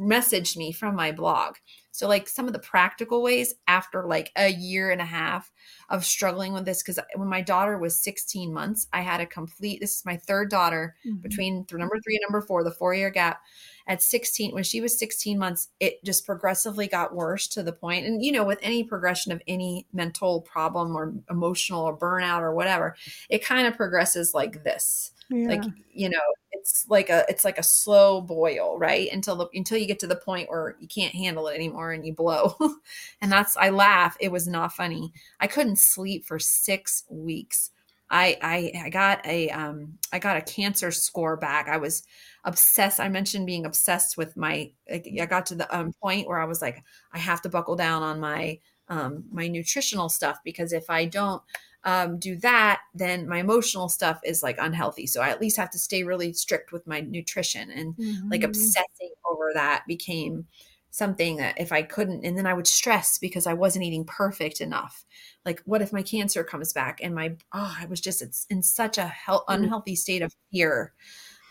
[0.02, 1.56] message me from my blog.
[1.92, 5.52] So like some of the practical ways after like a year and a half
[5.90, 9.82] of struggling with this, because when my daughter was 16 months, I had a complete,
[9.82, 11.18] this is my third daughter mm-hmm.
[11.22, 13.42] between number three and number four, the four year gap
[13.88, 18.06] at 16 when she was 16 months it just progressively got worse to the point
[18.06, 22.54] and you know with any progression of any mental problem or emotional or burnout or
[22.54, 22.96] whatever
[23.30, 25.64] it kind of progresses like this like
[25.94, 26.20] you know
[26.52, 30.08] it's like a it's like a slow boil right until the until you get to
[30.08, 32.56] the point where you can't handle it anymore and you blow
[33.22, 37.72] and that's i laugh it was not funny i couldn't sleep for six weeks
[38.14, 41.70] I, I I got a um I got a cancer score back.
[41.70, 42.04] I was
[42.44, 43.00] obsessed.
[43.00, 44.72] I mentioned being obsessed with my.
[44.92, 48.04] I got to the um, point where I was like, I have to buckle down
[48.04, 48.60] on my
[48.90, 51.42] um, my nutritional stuff because if I don't
[51.84, 55.08] um, do that, then my emotional stuff is like unhealthy.
[55.08, 58.30] So I at least have to stay really strict with my nutrition and mm-hmm.
[58.30, 60.46] like obsessing over that became
[60.92, 64.62] something that if I couldn't, and then I would stress because I wasn't eating perfect
[64.62, 65.06] enough.
[65.46, 67.00] Like, what if my cancer comes back?
[67.02, 70.94] And my, oh, I was just it's in such a he- unhealthy state of fear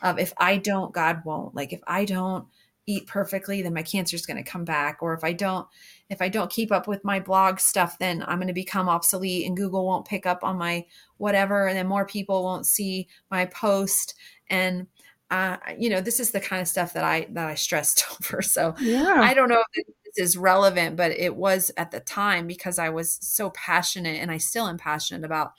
[0.02, 1.54] of if I don't, God won't.
[1.54, 2.46] Like, if I don't
[2.90, 4.98] eat perfectly, then my cancer is going to come back.
[5.00, 5.66] Or if I don't,
[6.08, 9.46] if I don't keep up with my blog stuff, then I'm going to become obsolete
[9.46, 10.86] and Google won't pick up on my
[11.18, 11.66] whatever.
[11.66, 14.14] And then more people won't see my post.
[14.48, 14.86] And
[15.30, 18.42] uh, you know, this is the kind of stuff that I that I stressed over.
[18.42, 19.20] So yeah.
[19.20, 19.86] I don't know if
[20.16, 24.30] this is relevant, but it was at the time because I was so passionate, and
[24.30, 25.52] I still am passionate about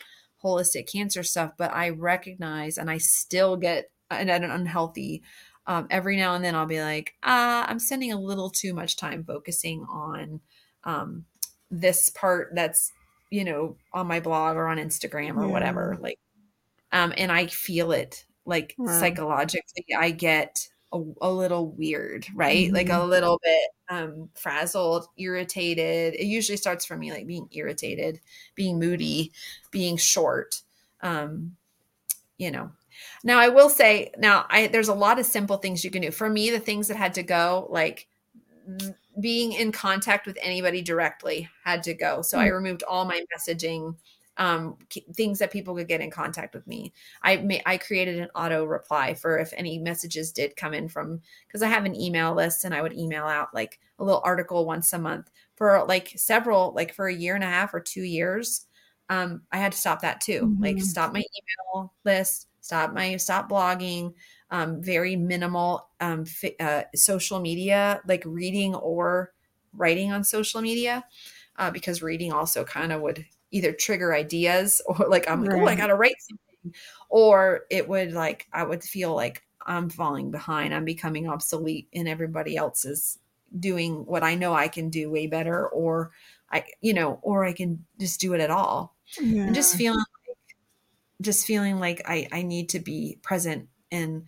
[0.44, 1.54] holistic cancer stuff.
[1.58, 5.24] But I recognize, and I still get an, an unhealthy.
[5.72, 8.98] Um, every now and then, I'll be like, uh, I'm spending a little too much
[8.98, 10.42] time focusing on
[10.84, 11.26] um,
[11.70, 12.92] this part that's
[13.30, 15.52] you know on my blog or on Instagram or yeah.
[15.52, 15.98] whatever.
[16.00, 16.20] Like,
[16.92, 19.00] um, and I feel it like wow.
[19.00, 22.76] psychologically i get a, a little weird right mm-hmm.
[22.76, 28.20] like a little bit um frazzled irritated it usually starts for me like being irritated
[28.56, 29.32] being moody
[29.72, 30.62] being short
[31.02, 31.56] um
[32.38, 32.72] you know
[33.24, 36.12] now i will say now i there's a lot of simple things you can do
[36.12, 38.08] for me the things that had to go like
[39.20, 42.46] being in contact with anybody directly had to go so mm-hmm.
[42.46, 42.54] i mm.
[42.54, 43.96] removed all my messaging
[44.38, 44.78] um,
[45.14, 46.94] things that people could get in contact with me.
[47.22, 51.22] I may, I created an auto reply for if any messages did come in from
[51.48, 54.66] because I have an email list and I would email out like a little article
[54.66, 58.02] once a month for like several like for a year and a half or two
[58.02, 58.66] years.
[59.10, 60.42] um, I had to stop that too.
[60.42, 60.64] Mm-hmm.
[60.64, 64.14] Like stop my email list, stop my stop blogging,
[64.52, 69.34] um, very minimal um, fi- uh, social media, like reading or
[69.74, 71.04] writing on social media,
[71.58, 75.64] uh, because reading also kind of would either trigger ideas or like I'm like, right.
[75.64, 80.32] oh, I gotta write something, or it would like I would feel like I'm falling
[80.32, 83.20] behind, I'm becoming obsolete, and everybody else is
[83.60, 86.12] doing what I know I can do way better, or
[86.52, 89.44] I, you know, or I can just do it at all, yeah.
[89.44, 90.04] and just feeling
[91.22, 94.26] just feeling like I I need to be present and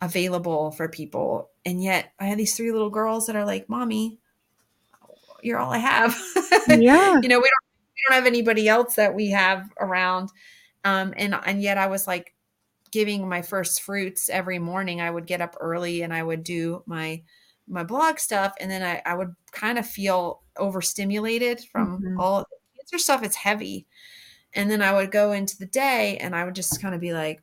[0.00, 4.18] available for people, and yet I had these three little girls that are like, "Mommy,
[5.42, 6.16] you're all I have."
[6.68, 7.64] Yeah, you know, we don't
[7.94, 10.30] we don't have anybody else that we have around,
[10.84, 12.34] um, and and yet I was like
[12.90, 15.00] giving my first fruits every morning.
[15.00, 17.22] I would get up early and I would do my
[17.68, 22.20] my blog stuff and then I, I would kind of feel overstimulated from mm-hmm.
[22.20, 23.22] all cancer stuff.
[23.22, 23.86] It's heavy.
[24.56, 27.12] And then I would go into the day and I would just kind of be
[27.12, 27.42] like,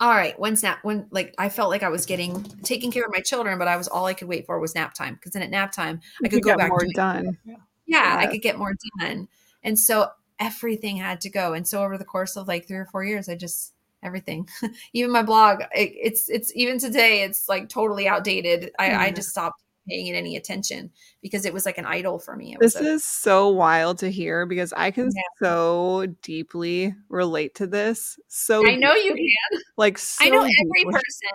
[0.00, 0.80] all right, when's nap?
[0.82, 3.76] When like I felt like I was getting taking care of my children, but I
[3.76, 5.14] was all I could wait for was nap time.
[5.14, 7.38] Because then at nap time I could go back more done.
[7.44, 7.56] Yeah,
[7.86, 9.28] yeah, I could get more done.
[9.62, 11.54] And so everything had to go.
[11.54, 14.48] And so over the course of like three or four years, I just everything
[14.92, 19.16] even my blog it, it's it's even today it's like totally outdated I, I mm-hmm.
[19.16, 20.90] just stopped paying it any attention
[21.22, 24.46] because it was like an idol for me this a, is so wild to hear
[24.46, 25.22] because i can yeah.
[25.40, 30.50] so deeply relate to this so i know you can like so i know every
[30.76, 30.92] deeply.
[30.92, 31.30] person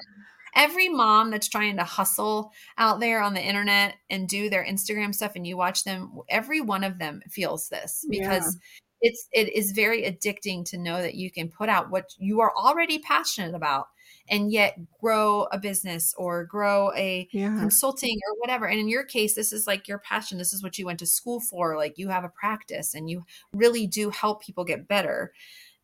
[0.56, 5.14] every mom that's trying to hustle out there on the internet and do their instagram
[5.14, 8.58] stuff and you watch them every one of them feels this because
[9.04, 12.54] it's it is very addicting to know that you can put out what you are
[12.56, 13.88] already passionate about
[14.30, 17.58] and yet grow a business or grow a yeah.
[17.60, 18.66] consulting or whatever.
[18.66, 20.38] And in your case this is like your passion.
[20.38, 21.76] This is what you went to school for.
[21.76, 25.34] Like you have a practice and you really do help people get better.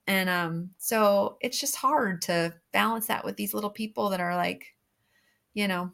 [0.07, 4.35] And um so it's just hard to balance that with these little people that are
[4.35, 4.65] like
[5.53, 5.91] you know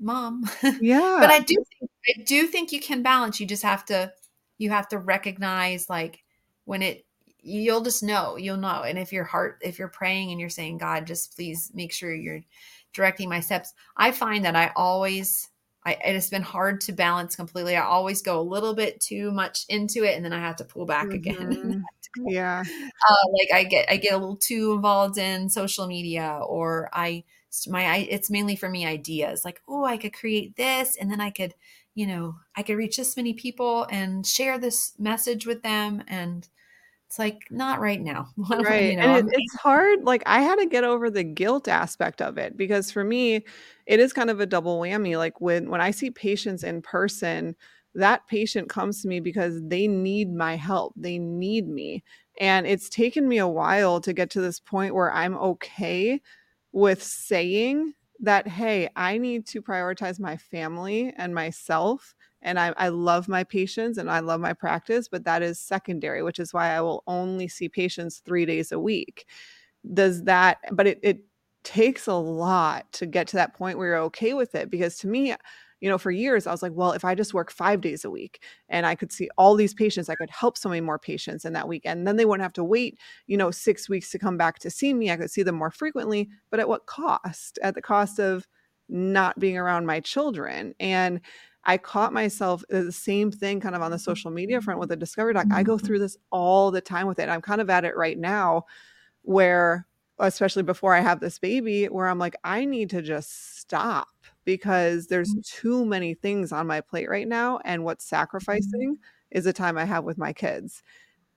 [0.00, 0.44] mom.
[0.80, 1.18] Yeah.
[1.20, 3.40] But i do think, i do think you can balance.
[3.40, 4.12] You just have to
[4.58, 6.24] you have to recognize like
[6.64, 7.05] when it
[7.46, 10.76] you'll just know you'll know and if your heart if you're praying and you're saying
[10.76, 12.42] god just please make sure you're
[12.92, 15.48] directing my steps i find that i always
[15.84, 17.76] I, it has been hard to balance completely.
[17.76, 20.64] I always go a little bit too much into it and then i have to
[20.64, 21.14] pull back mm-hmm.
[21.14, 21.84] again
[22.26, 22.64] yeah.
[22.66, 27.22] Uh, like i get i get a little too involved in social media or i
[27.68, 31.30] my it's mainly for me ideas like oh i could create this and then i
[31.30, 31.54] could
[31.94, 36.48] you know i could reach this many people and share this message with them and
[37.06, 40.56] it's like not right now right you know, and it, it's hard like i had
[40.56, 43.44] to get over the guilt aspect of it because for me
[43.86, 47.54] it is kind of a double whammy like when when i see patients in person
[47.94, 52.02] that patient comes to me because they need my help they need me
[52.40, 56.20] and it's taken me a while to get to this point where i'm okay
[56.72, 62.15] with saying that hey i need to prioritize my family and myself
[62.46, 66.22] and I, I love my patients and I love my practice, but that is secondary,
[66.22, 69.26] which is why I will only see patients three days a week.
[69.92, 71.18] Does that, but it, it
[71.64, 74.70] takes a lot to get to that point where you're okay with it.
[74.70, 75.34] Because to me,
[75.80, 78.10] you know, for years I was like, well, if I just work five days a
[78.10, 81.44] week and I could see all these patients, I could help so many more patients
[81.44, 81.82] in that week.
[81.84, 84.70] And then they wouldn't have to wait, you know, six weeks to come back to
[84.70, 85.10] see me.
[85.10, 87.58] I could see them more frequently, but at what cost?
[87.60, 88.46] At the cost of
[88.88, 90.72] not being around my children.
[90.78, 91.20] And
[91.66, 94.88] I caught myself uh, the same thing kind of on the social media front with
[94.88, 95.46] the Discovery Doc.
[95.52, 95.84] I go mm-hmm.
[95.84, 97.28] through this all the time with it.
[97.28, 98.64] I'm kind of at it right now
[99.22, 99.86] where,
[100.20, 104.06] especially before I have this baby, where I'm like, I need to just stop
[104.44, 105.44] because there's mm.
[105.44, 107.58] too many things on my plate right now.
[107.64, 108.16] And what's mm-hmm.
[108.16, 108.98] sacrificing
[109.32, 110.84] is the time I have with my kids.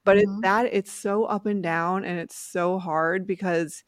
[0.06, 0.32] But mm-hmm.
[0.32, 3.84] it's that it's so up and down and it's so hard because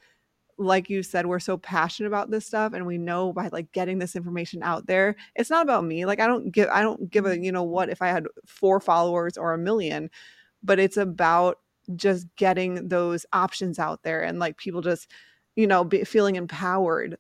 [0.62, 4.00] like you said, we're so passionate about this stuff and we know by like getting
[4.00, 6.06] this information out there, it's not about me.
[6.06, 7.44] Like I don't give I don't give a, mm-hmm.
[7.44, 10.10] you know what if I had four followers or a million,
[10.64, 11.60] but it's about
[11.96, 15.10] just getting those options out there and like people just,
[15.56, 17.18] you know, be, feeling empowered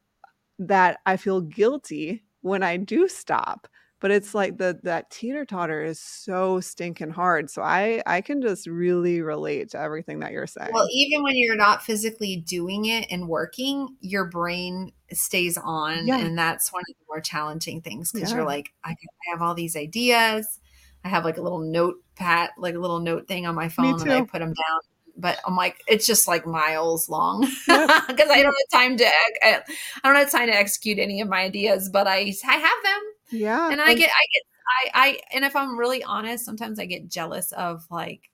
[0.59, 3.67] that I feel guilty when I do stop
[4.02, 8.41] but it's like the that teeter totter is so stinking hard so i i can
[8.41, 12.86] just really relate to everything that you're saying well even when you're not physically doing
[12.86, 16.18] it and working your brain stays on yeah.
[16.18, 18.38] and that's one of the more challenging things because yeah.
[18.38, 20.60] you're like I, I have all these ideas
[21.06, 24.12] i have like a little notepad like a little note thing on my phone and
[24.12, 24.80] i put them down
[25.18, 28.30] but I'm like, it's just like miles long because.
[28.30, 29.06] I don't have time to,
[29.43, 29.62] I
[30.04, 33.69] don't have time to execute any of my ideas, but I, I have them yeah.
[33.71, 37.09] And I get, I get, I, I, and if I'm really honest, sometimes I get
[37.09, 38.29] jealous of like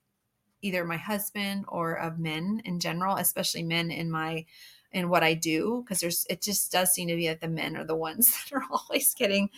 [0.62, 4.46] either my husband or of men in general, especially men in my
[4.92, 7.76] in what I do because there's it just does seem to be that the men
[7.76, 9.50] are the ones that are always getting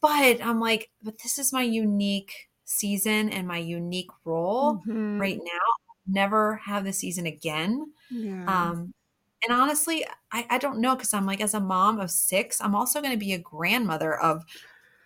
[0.00, 5.20] but I'm like but this is my unique season and my unique role mm-hmm.
[5.20, 5.60] right now
[6.08, 8.70] never have the season again yeah.
[8.70, 8.92] um
[9.46, 12.74] and honestly I, I don't know because I'm like as a mom of six I'm
[12.74, 14.44] also going to be a grandmother of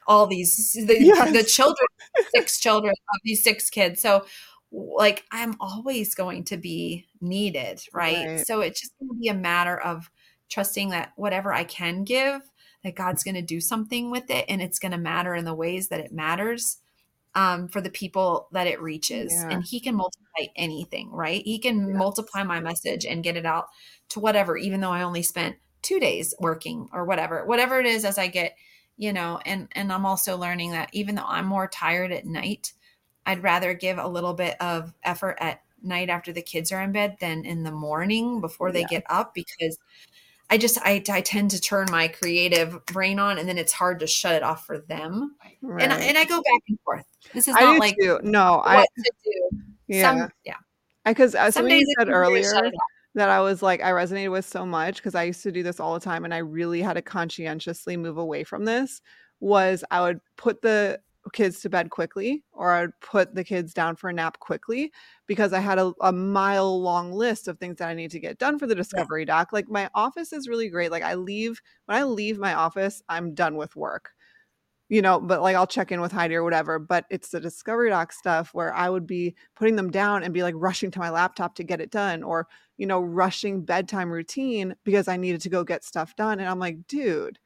[0.06, 1.32] all these the, yes.
[1.32, 1.86] the children
[2.34, 4.24] six children of these six kids so
[4.72, 8.26] like I'm always going to be needed, right?
[8.26, 8.46] right.
[8.46, 10.10] So it's just going to be a matter of
[10.48, 12.42] trusting that whatever I can give,
[12.84, 15.54] that God's going to do something with it and it's going to matter in the
[15.54, 16.78] ways that it matters
[17.34, 19.32] um, for the people that it reaches.
[19.32, 19.50] Yeah.
[19.50, 21.42] And He can multiply anything, right?
[21.44, 21.96] He can yes.
[21.96, 23.66] multiply my message and get it out
[24.10, 28.04] to whatever, even though I only spent two days working or whatever, whatever it is
[28.04, 28.56] as I get,
[28.96, 32.72] you know, and, and I'm also learning that even though I'm more tired at night,
[33.24, 36.92] I'd rather give a little bit of effort at night after the kids are in
[36.92, 38.88] bed than in the morning before they yeah.
[38.90, 39.78] get up because
[40.50, 44.00] I just I, I tend to turn my creative brain on and then it's hard
[44.00, 45.36] to shut it off for them.
[45.62, 45.84] Right.
[45.84, 47.04] And I, and I go back and forth.
[47.32, 48.18] This is not like too.
[48.22, 48.84] no, I
[49.86, 50.02] Yeah.
[50.02, 50.56] Some, yeah.
[51.04, 52.52] Because as uh, you said earlier
[53.14, 55.80] that I was like I resonated with so much because I used to do this
[55.80, 59.00] all the time and I really had to conscientiously move away from this
[59.40, 61.00] was I would put the
[61.32, 64.92] kids to bed quickly or I'd put the kids down for a nap quickly
[65.26, 68.38] because I had a, a mile long list of things that I need to get
[68.38, 69.26] done for the discovery yeah.
[69.26, 69.52] doc.
[69.52, 70.90] Like my office is really great.
[70.90, 74.10] Like I leave when I leave my office, I'm done with work.
[74.88, 76.80] You know, but like I'll check in with Heidi or whatever.
[76.80, 80.42] But it's the discovery doc stuff where I would be putting them down and be
[80.42, 82.48] like rushing to my laptop to get it done, or
[82.80, 86.40] you know, rushing bedtime routine because I needed to go get stuff done.
[86.40, 87.38] And I'm like, dude,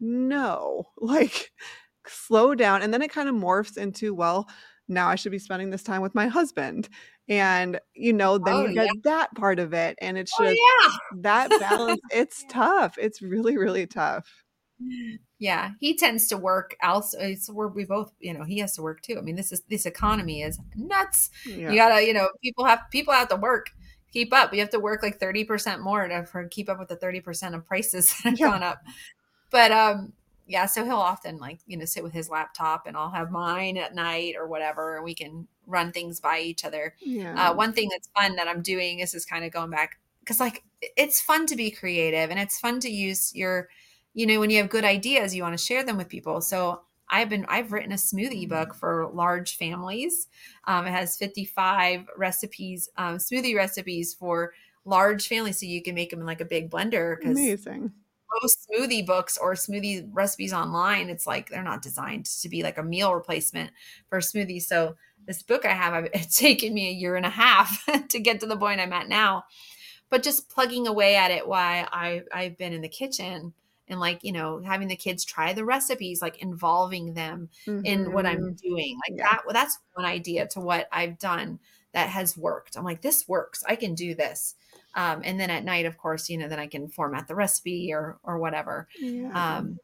[0.00, 1.52] no, like
[2.06, 2.80] slow down.
[2.80, 4.48] And then it kind of morphs into, well,
[4.88, 6.88] now I should be spending this time with my husband.
[7.28, 9.00] And, you know, then oh, you get yeah.
[9.04, 9.98] that part of it.
[10.00, 11.20] And it's oh, just oh, yeah.
[11.20, 12.00] that balance.
[12.10, 12.96] it's tough.
[12.96, 14.26] It's really, really tough.
[15.38, 17.18] Yeah, he tends to work also.
[17.18, 19.18] It's where we both, you know, he has to work too.
[19.18, 21.30] I mean, this is this economy is nuts.
[21.44, 23.70] You gotta, you know, people have people have to work
[24.12, 24.52] keep up.
[24.52, 27.20] You have to work like thirty percent more to for, keep up with the thirty
[27.20, 28.50] percent of prices that have yeah.
[28.50, 28.82] gone up.
[29.50, 30.12] But um,
[30.46, 33.76] yeah, so he'll often like, you know, sit with his laptop and I'll have mine
[33.76, 36.94] at night or whatever, and we can run things by each other.
[37.00, 37.50] Yeah.
[37.50, 40.40] Uh, one thing that's fun that I'm doing is is kind of going back because
[40.40, 40.62] like
[40.96, 43.68] it's fun to be creative and it's fun to use your,
[44.14, 46.40] you know, when you have good ideas, you want to share them with people.
[46.40, 50.28] So I've been I've written a smoothie book for large families.
[50.64, 54.52] Um, it has 55 recipes, um, smoothie recipes for
[54.84, 57.16] large families, so you can make them in like a big blender.
[57.24, 57.92] Amazing
[58.42, 62.78] most smoothie books or smoothie recipes online, it's like they're not designed to be like
[62.78, 63.70] a meal replacement
[64.08, 64.62] for smoothies.
[64.62, 64.96] So
[65.26, 68.46] this book I have, it's taken me a year and a half to get to
[68.46, 69.44] the point I'm at now.
[70.10, 73.52] But just plugging away at it while I I've been in the kitchen
[73.88, 77.84] and like you know having the kids try the recipes, like involving them mm-hmm.
[77.84, 78.68] in what I'm mm-hmm.
[78.68, 79.30] doing, like yeah.
[79.30, 79.42] that.
[79.44, 81.58] Well, that's one idea to what I've done
[81.92, 82.76] that has worked.
[82.76, 83.64] I'm like, this works.
[83.66, 84.54] I can do this.
[84.94, 87.92] Um, and then at night, of course, you know, then I can format the recipe
[87.92, 88.88] or or whatever.
[89.00, 89.56] Yeah.
[89.56, 89.78] Um,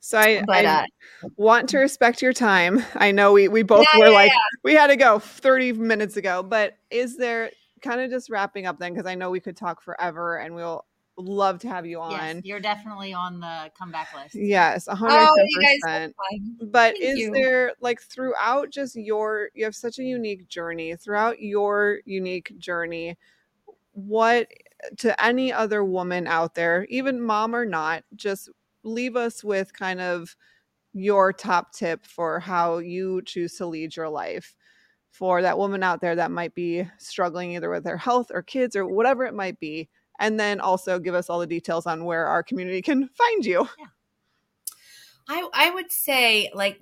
[0.00, 0.84] so I, but, I uh,
[1.36, 2.82] want to respect your time.
[2.94, 4.58] I know we we both yeah, were yeah, like yeah.
[4.64, 7.50] we had to go 30 minutes ago, but is there
[7.82, 10.84] kind of just wrapping up then because I know we could talk forever and we'll
[11.24, 12.12] love to have you on.
[12.12, 14.34] Yes, you're definitely on the comeback list.
[14.34, 15.04] Yes, 100%.
[15.10, 16.12] Oh,
[16.62, 17.32] but Thank is you.
[17.32, 23.16] there like throughout just your you have such a unique journey, throughout your unique journey,
[23.92, 24.48] what
[24.98, 28.48] to any other woman out there, even mom or not, just
[28.82, 30.34] leave us with kind of
[30.92, 34.54] your top tip for how you choose to lead your life
[35.10, 38.76] for that woman out there that might be struggling either with their health or kids
[38.76, 39.88] or whatever it might be.
[40.20, 43.68] And then also give us all the details on where our community can find you.
[43.78, 43.86] Yeah.
[45.28, 46.80] I, I would say like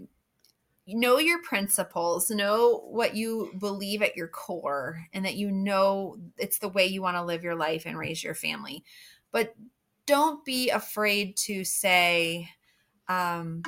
[0.86, 6.58] know your principles, know what you believe at your core, and that you know it's
[6.58, 8.84] the way you want to live your life and raise your family.
[9.30, 9.54] But
[10.06, 12.48] don't be afraid to say,
[13.08, 13.62] um,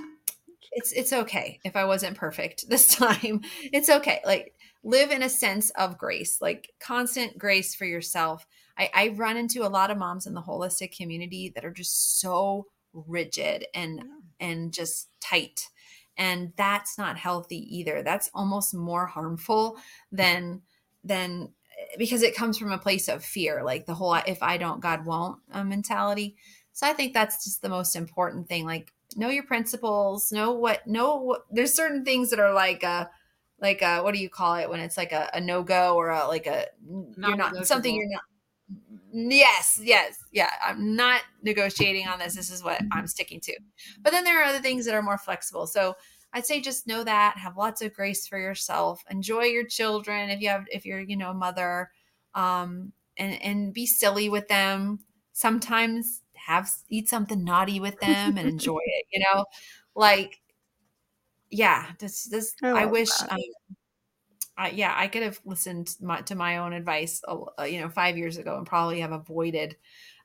[0.72, 3.42] it's it's okay if I wasn't perfect this time.
[3.72, 4.20] It's okay.
[4.24, 8.46] Like live in a sense of grace, like constant grace for yourself.
[8.78, 12.20] I, I run into a lot of moms in the holistic community that are just
[12.20, 14.02] so rigid and
[14.38, 15.68] and just tight
[16.20, 18.02] and that's not healthy either.
[18.02, 19.78] That's almost more harmful
[20.12, 20.60] than
[21.02, 21.48] than
[21.96, 25.06] because it comes from a place of fear like the whole if i don't god
[25.06, 26.36] won't uh, mentality.
[26.72, 30.86] So i think that's just the most important thing like know your principles know what
[30.86, 33.06] know what there's certain things that are like uh
[33.60, 36.10] like a what do you call it when it's like a, a no go or
[36.10, 36.66] a like a
[37.16, 38.22] you're not something you're not
[39.12, 43.56] yes yes yeah i'm not negotiating on this this is what i'm sticking to.
[44.02, 45.66] But then there are other things that are more flexible.
[45.66, 45.94] So
[46.32, 50.40] i'd say just know that have lots of grace for yourself enjoy your children if
[50.40, 51.90] you have if you're you know a mother
[52.34, 55.00] um and and be silly with them.
[55.32, 59.44] Sometimes have eat something naughty with them and enjoy it you know?
[59.96, 60.40] Like
[61.50, 63.38] yeah this this i, I wish um,
[64.66, 68.36] yeah, I could have listened my, to my own advice, uh, you know, five years
[68.36, 69.76] ago, and probably have avoided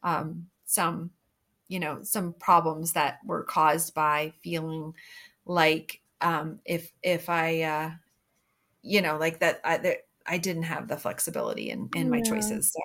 [0.04, 1.12] um, some,
[1.68, 4.94] you know, some problems that were caused by feeling
[5.46, 7.92] like um, if if I, uh,
[8.82, 12.72] you know, like that I that I didn't have the flexibility in in my choices.
[12.74, 12.80] So.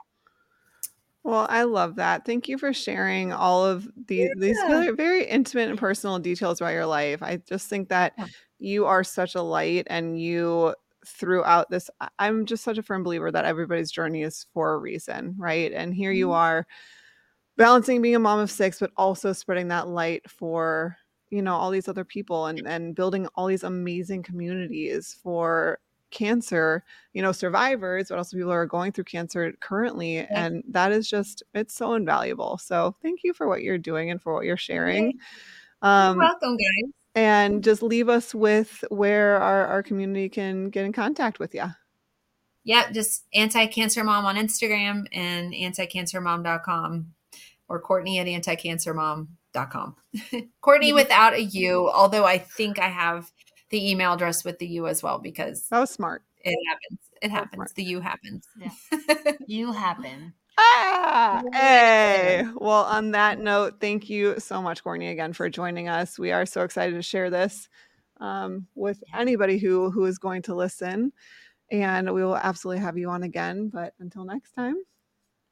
[1.23, 2.25] Well, I love that.
[2.25, 4.29] Thank you for sharing all of the, yeah.
[4.37, 7.23] these very, very intimate and personal details about your life.
[7.23, 8.27] I just think that yeah.
[8.59, 10.75] you are such a light and you
[11.11, 15.35] throughout this i'm just such a firm believer that everybody's journey is for a reason
[15.39, 15.73] right?
[15.73, 16.35] And here you mm-hmm.
[16.35, 16.67] are
[17.57, 20.97] balancing being a mom of six but also spreading that light for
[21.31, 25.79] you know all these other people and and building all these amazing communities for
[26.11, 26.83] cancer
[27.13, 30.17] you know survivors but also people who are going through cancer currently.
[30.17, 30.27] Yeah.
[30.31, 32.59] and that is just it's so invaluable.
[32.59, 35.19] So thank you for what you're doing and for what you're sharing.
[35.83, 40.85] Um, you're welcome guys and just leave us with where our, our community can get
[40.85, 41.67] in contact with you.
[42.65, 47.07] Yeah, just anti-cancer mom on Instagram and anticancermom.com
[47.69, 49.97] or Cortney at anticancermom.com.
[50.15, 50.95] Cortney mm-hmm.
[50.95, 53.31] without a U, although I think I have
[53.71, 56.23] the email address with the U as well because that was smart.
[56.43, 57.01] It happens.
[57.23, 57.73] It happens.
[57.73, 58.47] The U happens.
[58.59, 59.33] Yeah.
[59.47, 60.35] you happen.
[60.63, 62.47] Ah, hey.
[62.55, 66.19] Well, on that note, thank you so much, Cortney, again for joining us.
[66.19, 67.69] We are so excited to share this
[68.21, 71.13] um, with anybody who who is going to listen,
[71.71, 73.71] and we will absolutely have you on again.
[73.73, 74.77] But until next time,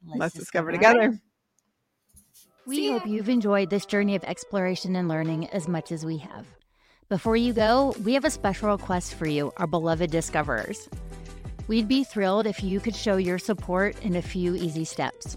[0.07, 1.21] let's, let's discover, discover together.
[2.67, 6.45] We hope you've enjoyed this journey of exploration and learning as much as we have.
[7.09, 10.91] Before you go, we have a special request for you, our beloved discoverers.
[11.69, 15.37] We'd be thrilled if you could show your support in a few easy steps.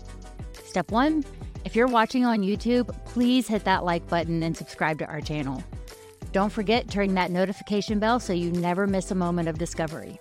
[0.63, 1.23] Step one
[1.63, 5.63] if you're watching on YouTube, please hit that like button and subscribe to our channel.
[6.31, 10.19] Don't forget to ring that notification bell so you never miss a moment of discovery.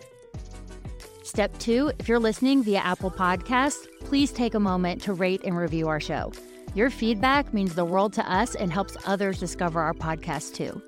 [1.23, 5.57] Step two if you're listening via Apple Podcast, please take a moment to rate and
[5.57, 6.33] review our show.
[6.75, 10.83] Your feedback means the world to us and helps others discover our podcast too.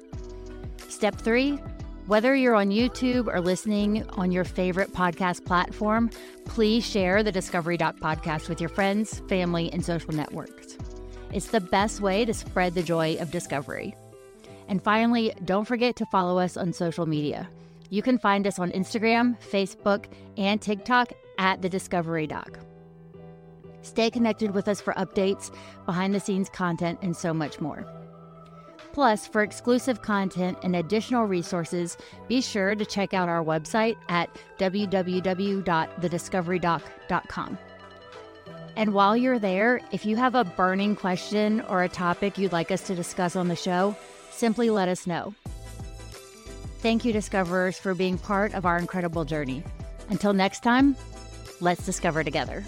[0.88, 1.58] Step three
[2.06, 6.10] whether you're on YouTube or listening on your favorite podcast platform,
[6.44, 10.76] please share the Discovery Doc podcast with your friends, family, and social networks.
[11.32, 13.94] It's the best way to spread the joy of discovery.
[14.68, 17.48] And finally, don't forget to follow us on social media.
[17.88, 22.58] You can find us on Instagram, Facebook, and TikTok at the Discovery Doc.
[23.82, 25.54] Stay connected with us for updates,
[25.86, 27.86] behind the scenes content, and so much more.
[28.92, 31.96] Plus, for exclusive content and additional resources,
[32.28, 34.28] be sure to check out our website at
[34.58, 37.58] www.thediscoverydoc.com.
[38.76, 42.70] And while you're there, if you have a burning question or a topic you'd like
[42.70, 43.96] us to discuss on the show,
[44.30, 45.34] simply let us know.
[46.78, 49.62] Thank you, Discoverers, for being part of our incredible journey.
[50.08, 50.96] Until next time,
[51.60, 52.64] let's discover together.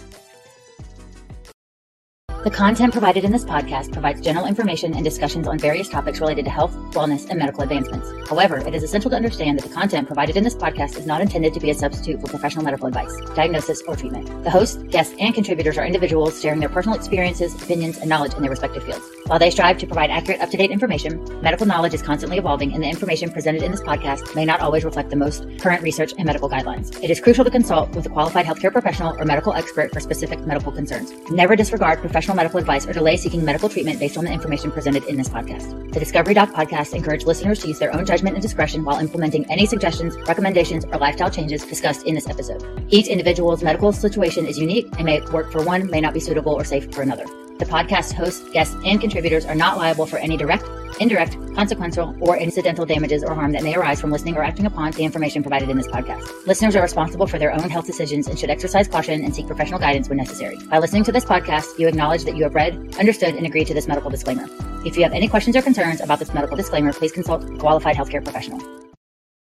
[2.45, 6.45] The content provided in this podcast provides general information and discussions on various topics related
[6.45, 8.07] to health, wellness, and medical advancements.
[8.29, 11.21] However, it is essential to understand that the content provided in this podcast is not
[11.21, 14.27] intended to be a substitute for professional medical advice, diagnosis, or treatment.
[14.43, 18.43] The host, guests, and contributors are individuals sharing their personal experiences, opinions, and knowledge in
[18.43, 19.09] their respective fields.
[19.27, 22.73] While they strive to provide accurate, up to date information, medical knowledge is constantly evolving,
[22.73, 26.13] and the information presented in this podcast may not always reflect the most current research
[26.19, 26.95] and medical guidelines.
[27.03, 30.45] It is crucial to consult with a qualified healthcare professional or medical expert for specific
[30.45, 31.11] medical concerns.
[31.31, 35.03] Never disregard professional medical advice or delay seeking medical treatment based on the information presented
[35.05, 35.91] in this podcast.
[35.91, 39.49] The Discovery Doc podcast encourages listeners to use their own judgment and discretion while implementing
[39.49, 42.63] any suggestions, recommendations, or lifestyle changes discussed in this episode.
[42.89, 46.53] Each individual's medical situation is unique and may work for one, may not be suitable
[46.53, 47.25] or safe for another.
[47.57, 50.65] The podcast hosts, guests, and contributors are not liable for any direct,
[50.99, 54.91] indirect, consequential, or incidental damages or harm that may arise from listening or acting upon
[54.91, 56.29] the information provided in this podcast.
[56.45, 59.79] Listeners are responsible for their own health decisions and should exercise caution and seek professional
[59.79, 60.57] guidance when necessary.
[60.69, 63.73] By listening to this podcast, you acknowledge that you have read, understood, and agreed to
[63.73, 64.45] this medical disclaimer.
[64.85, 67.95] If you have any questions or concerns about this medical disclaimer, please consult a qualified
[67.95, 68.59] healthcare professional.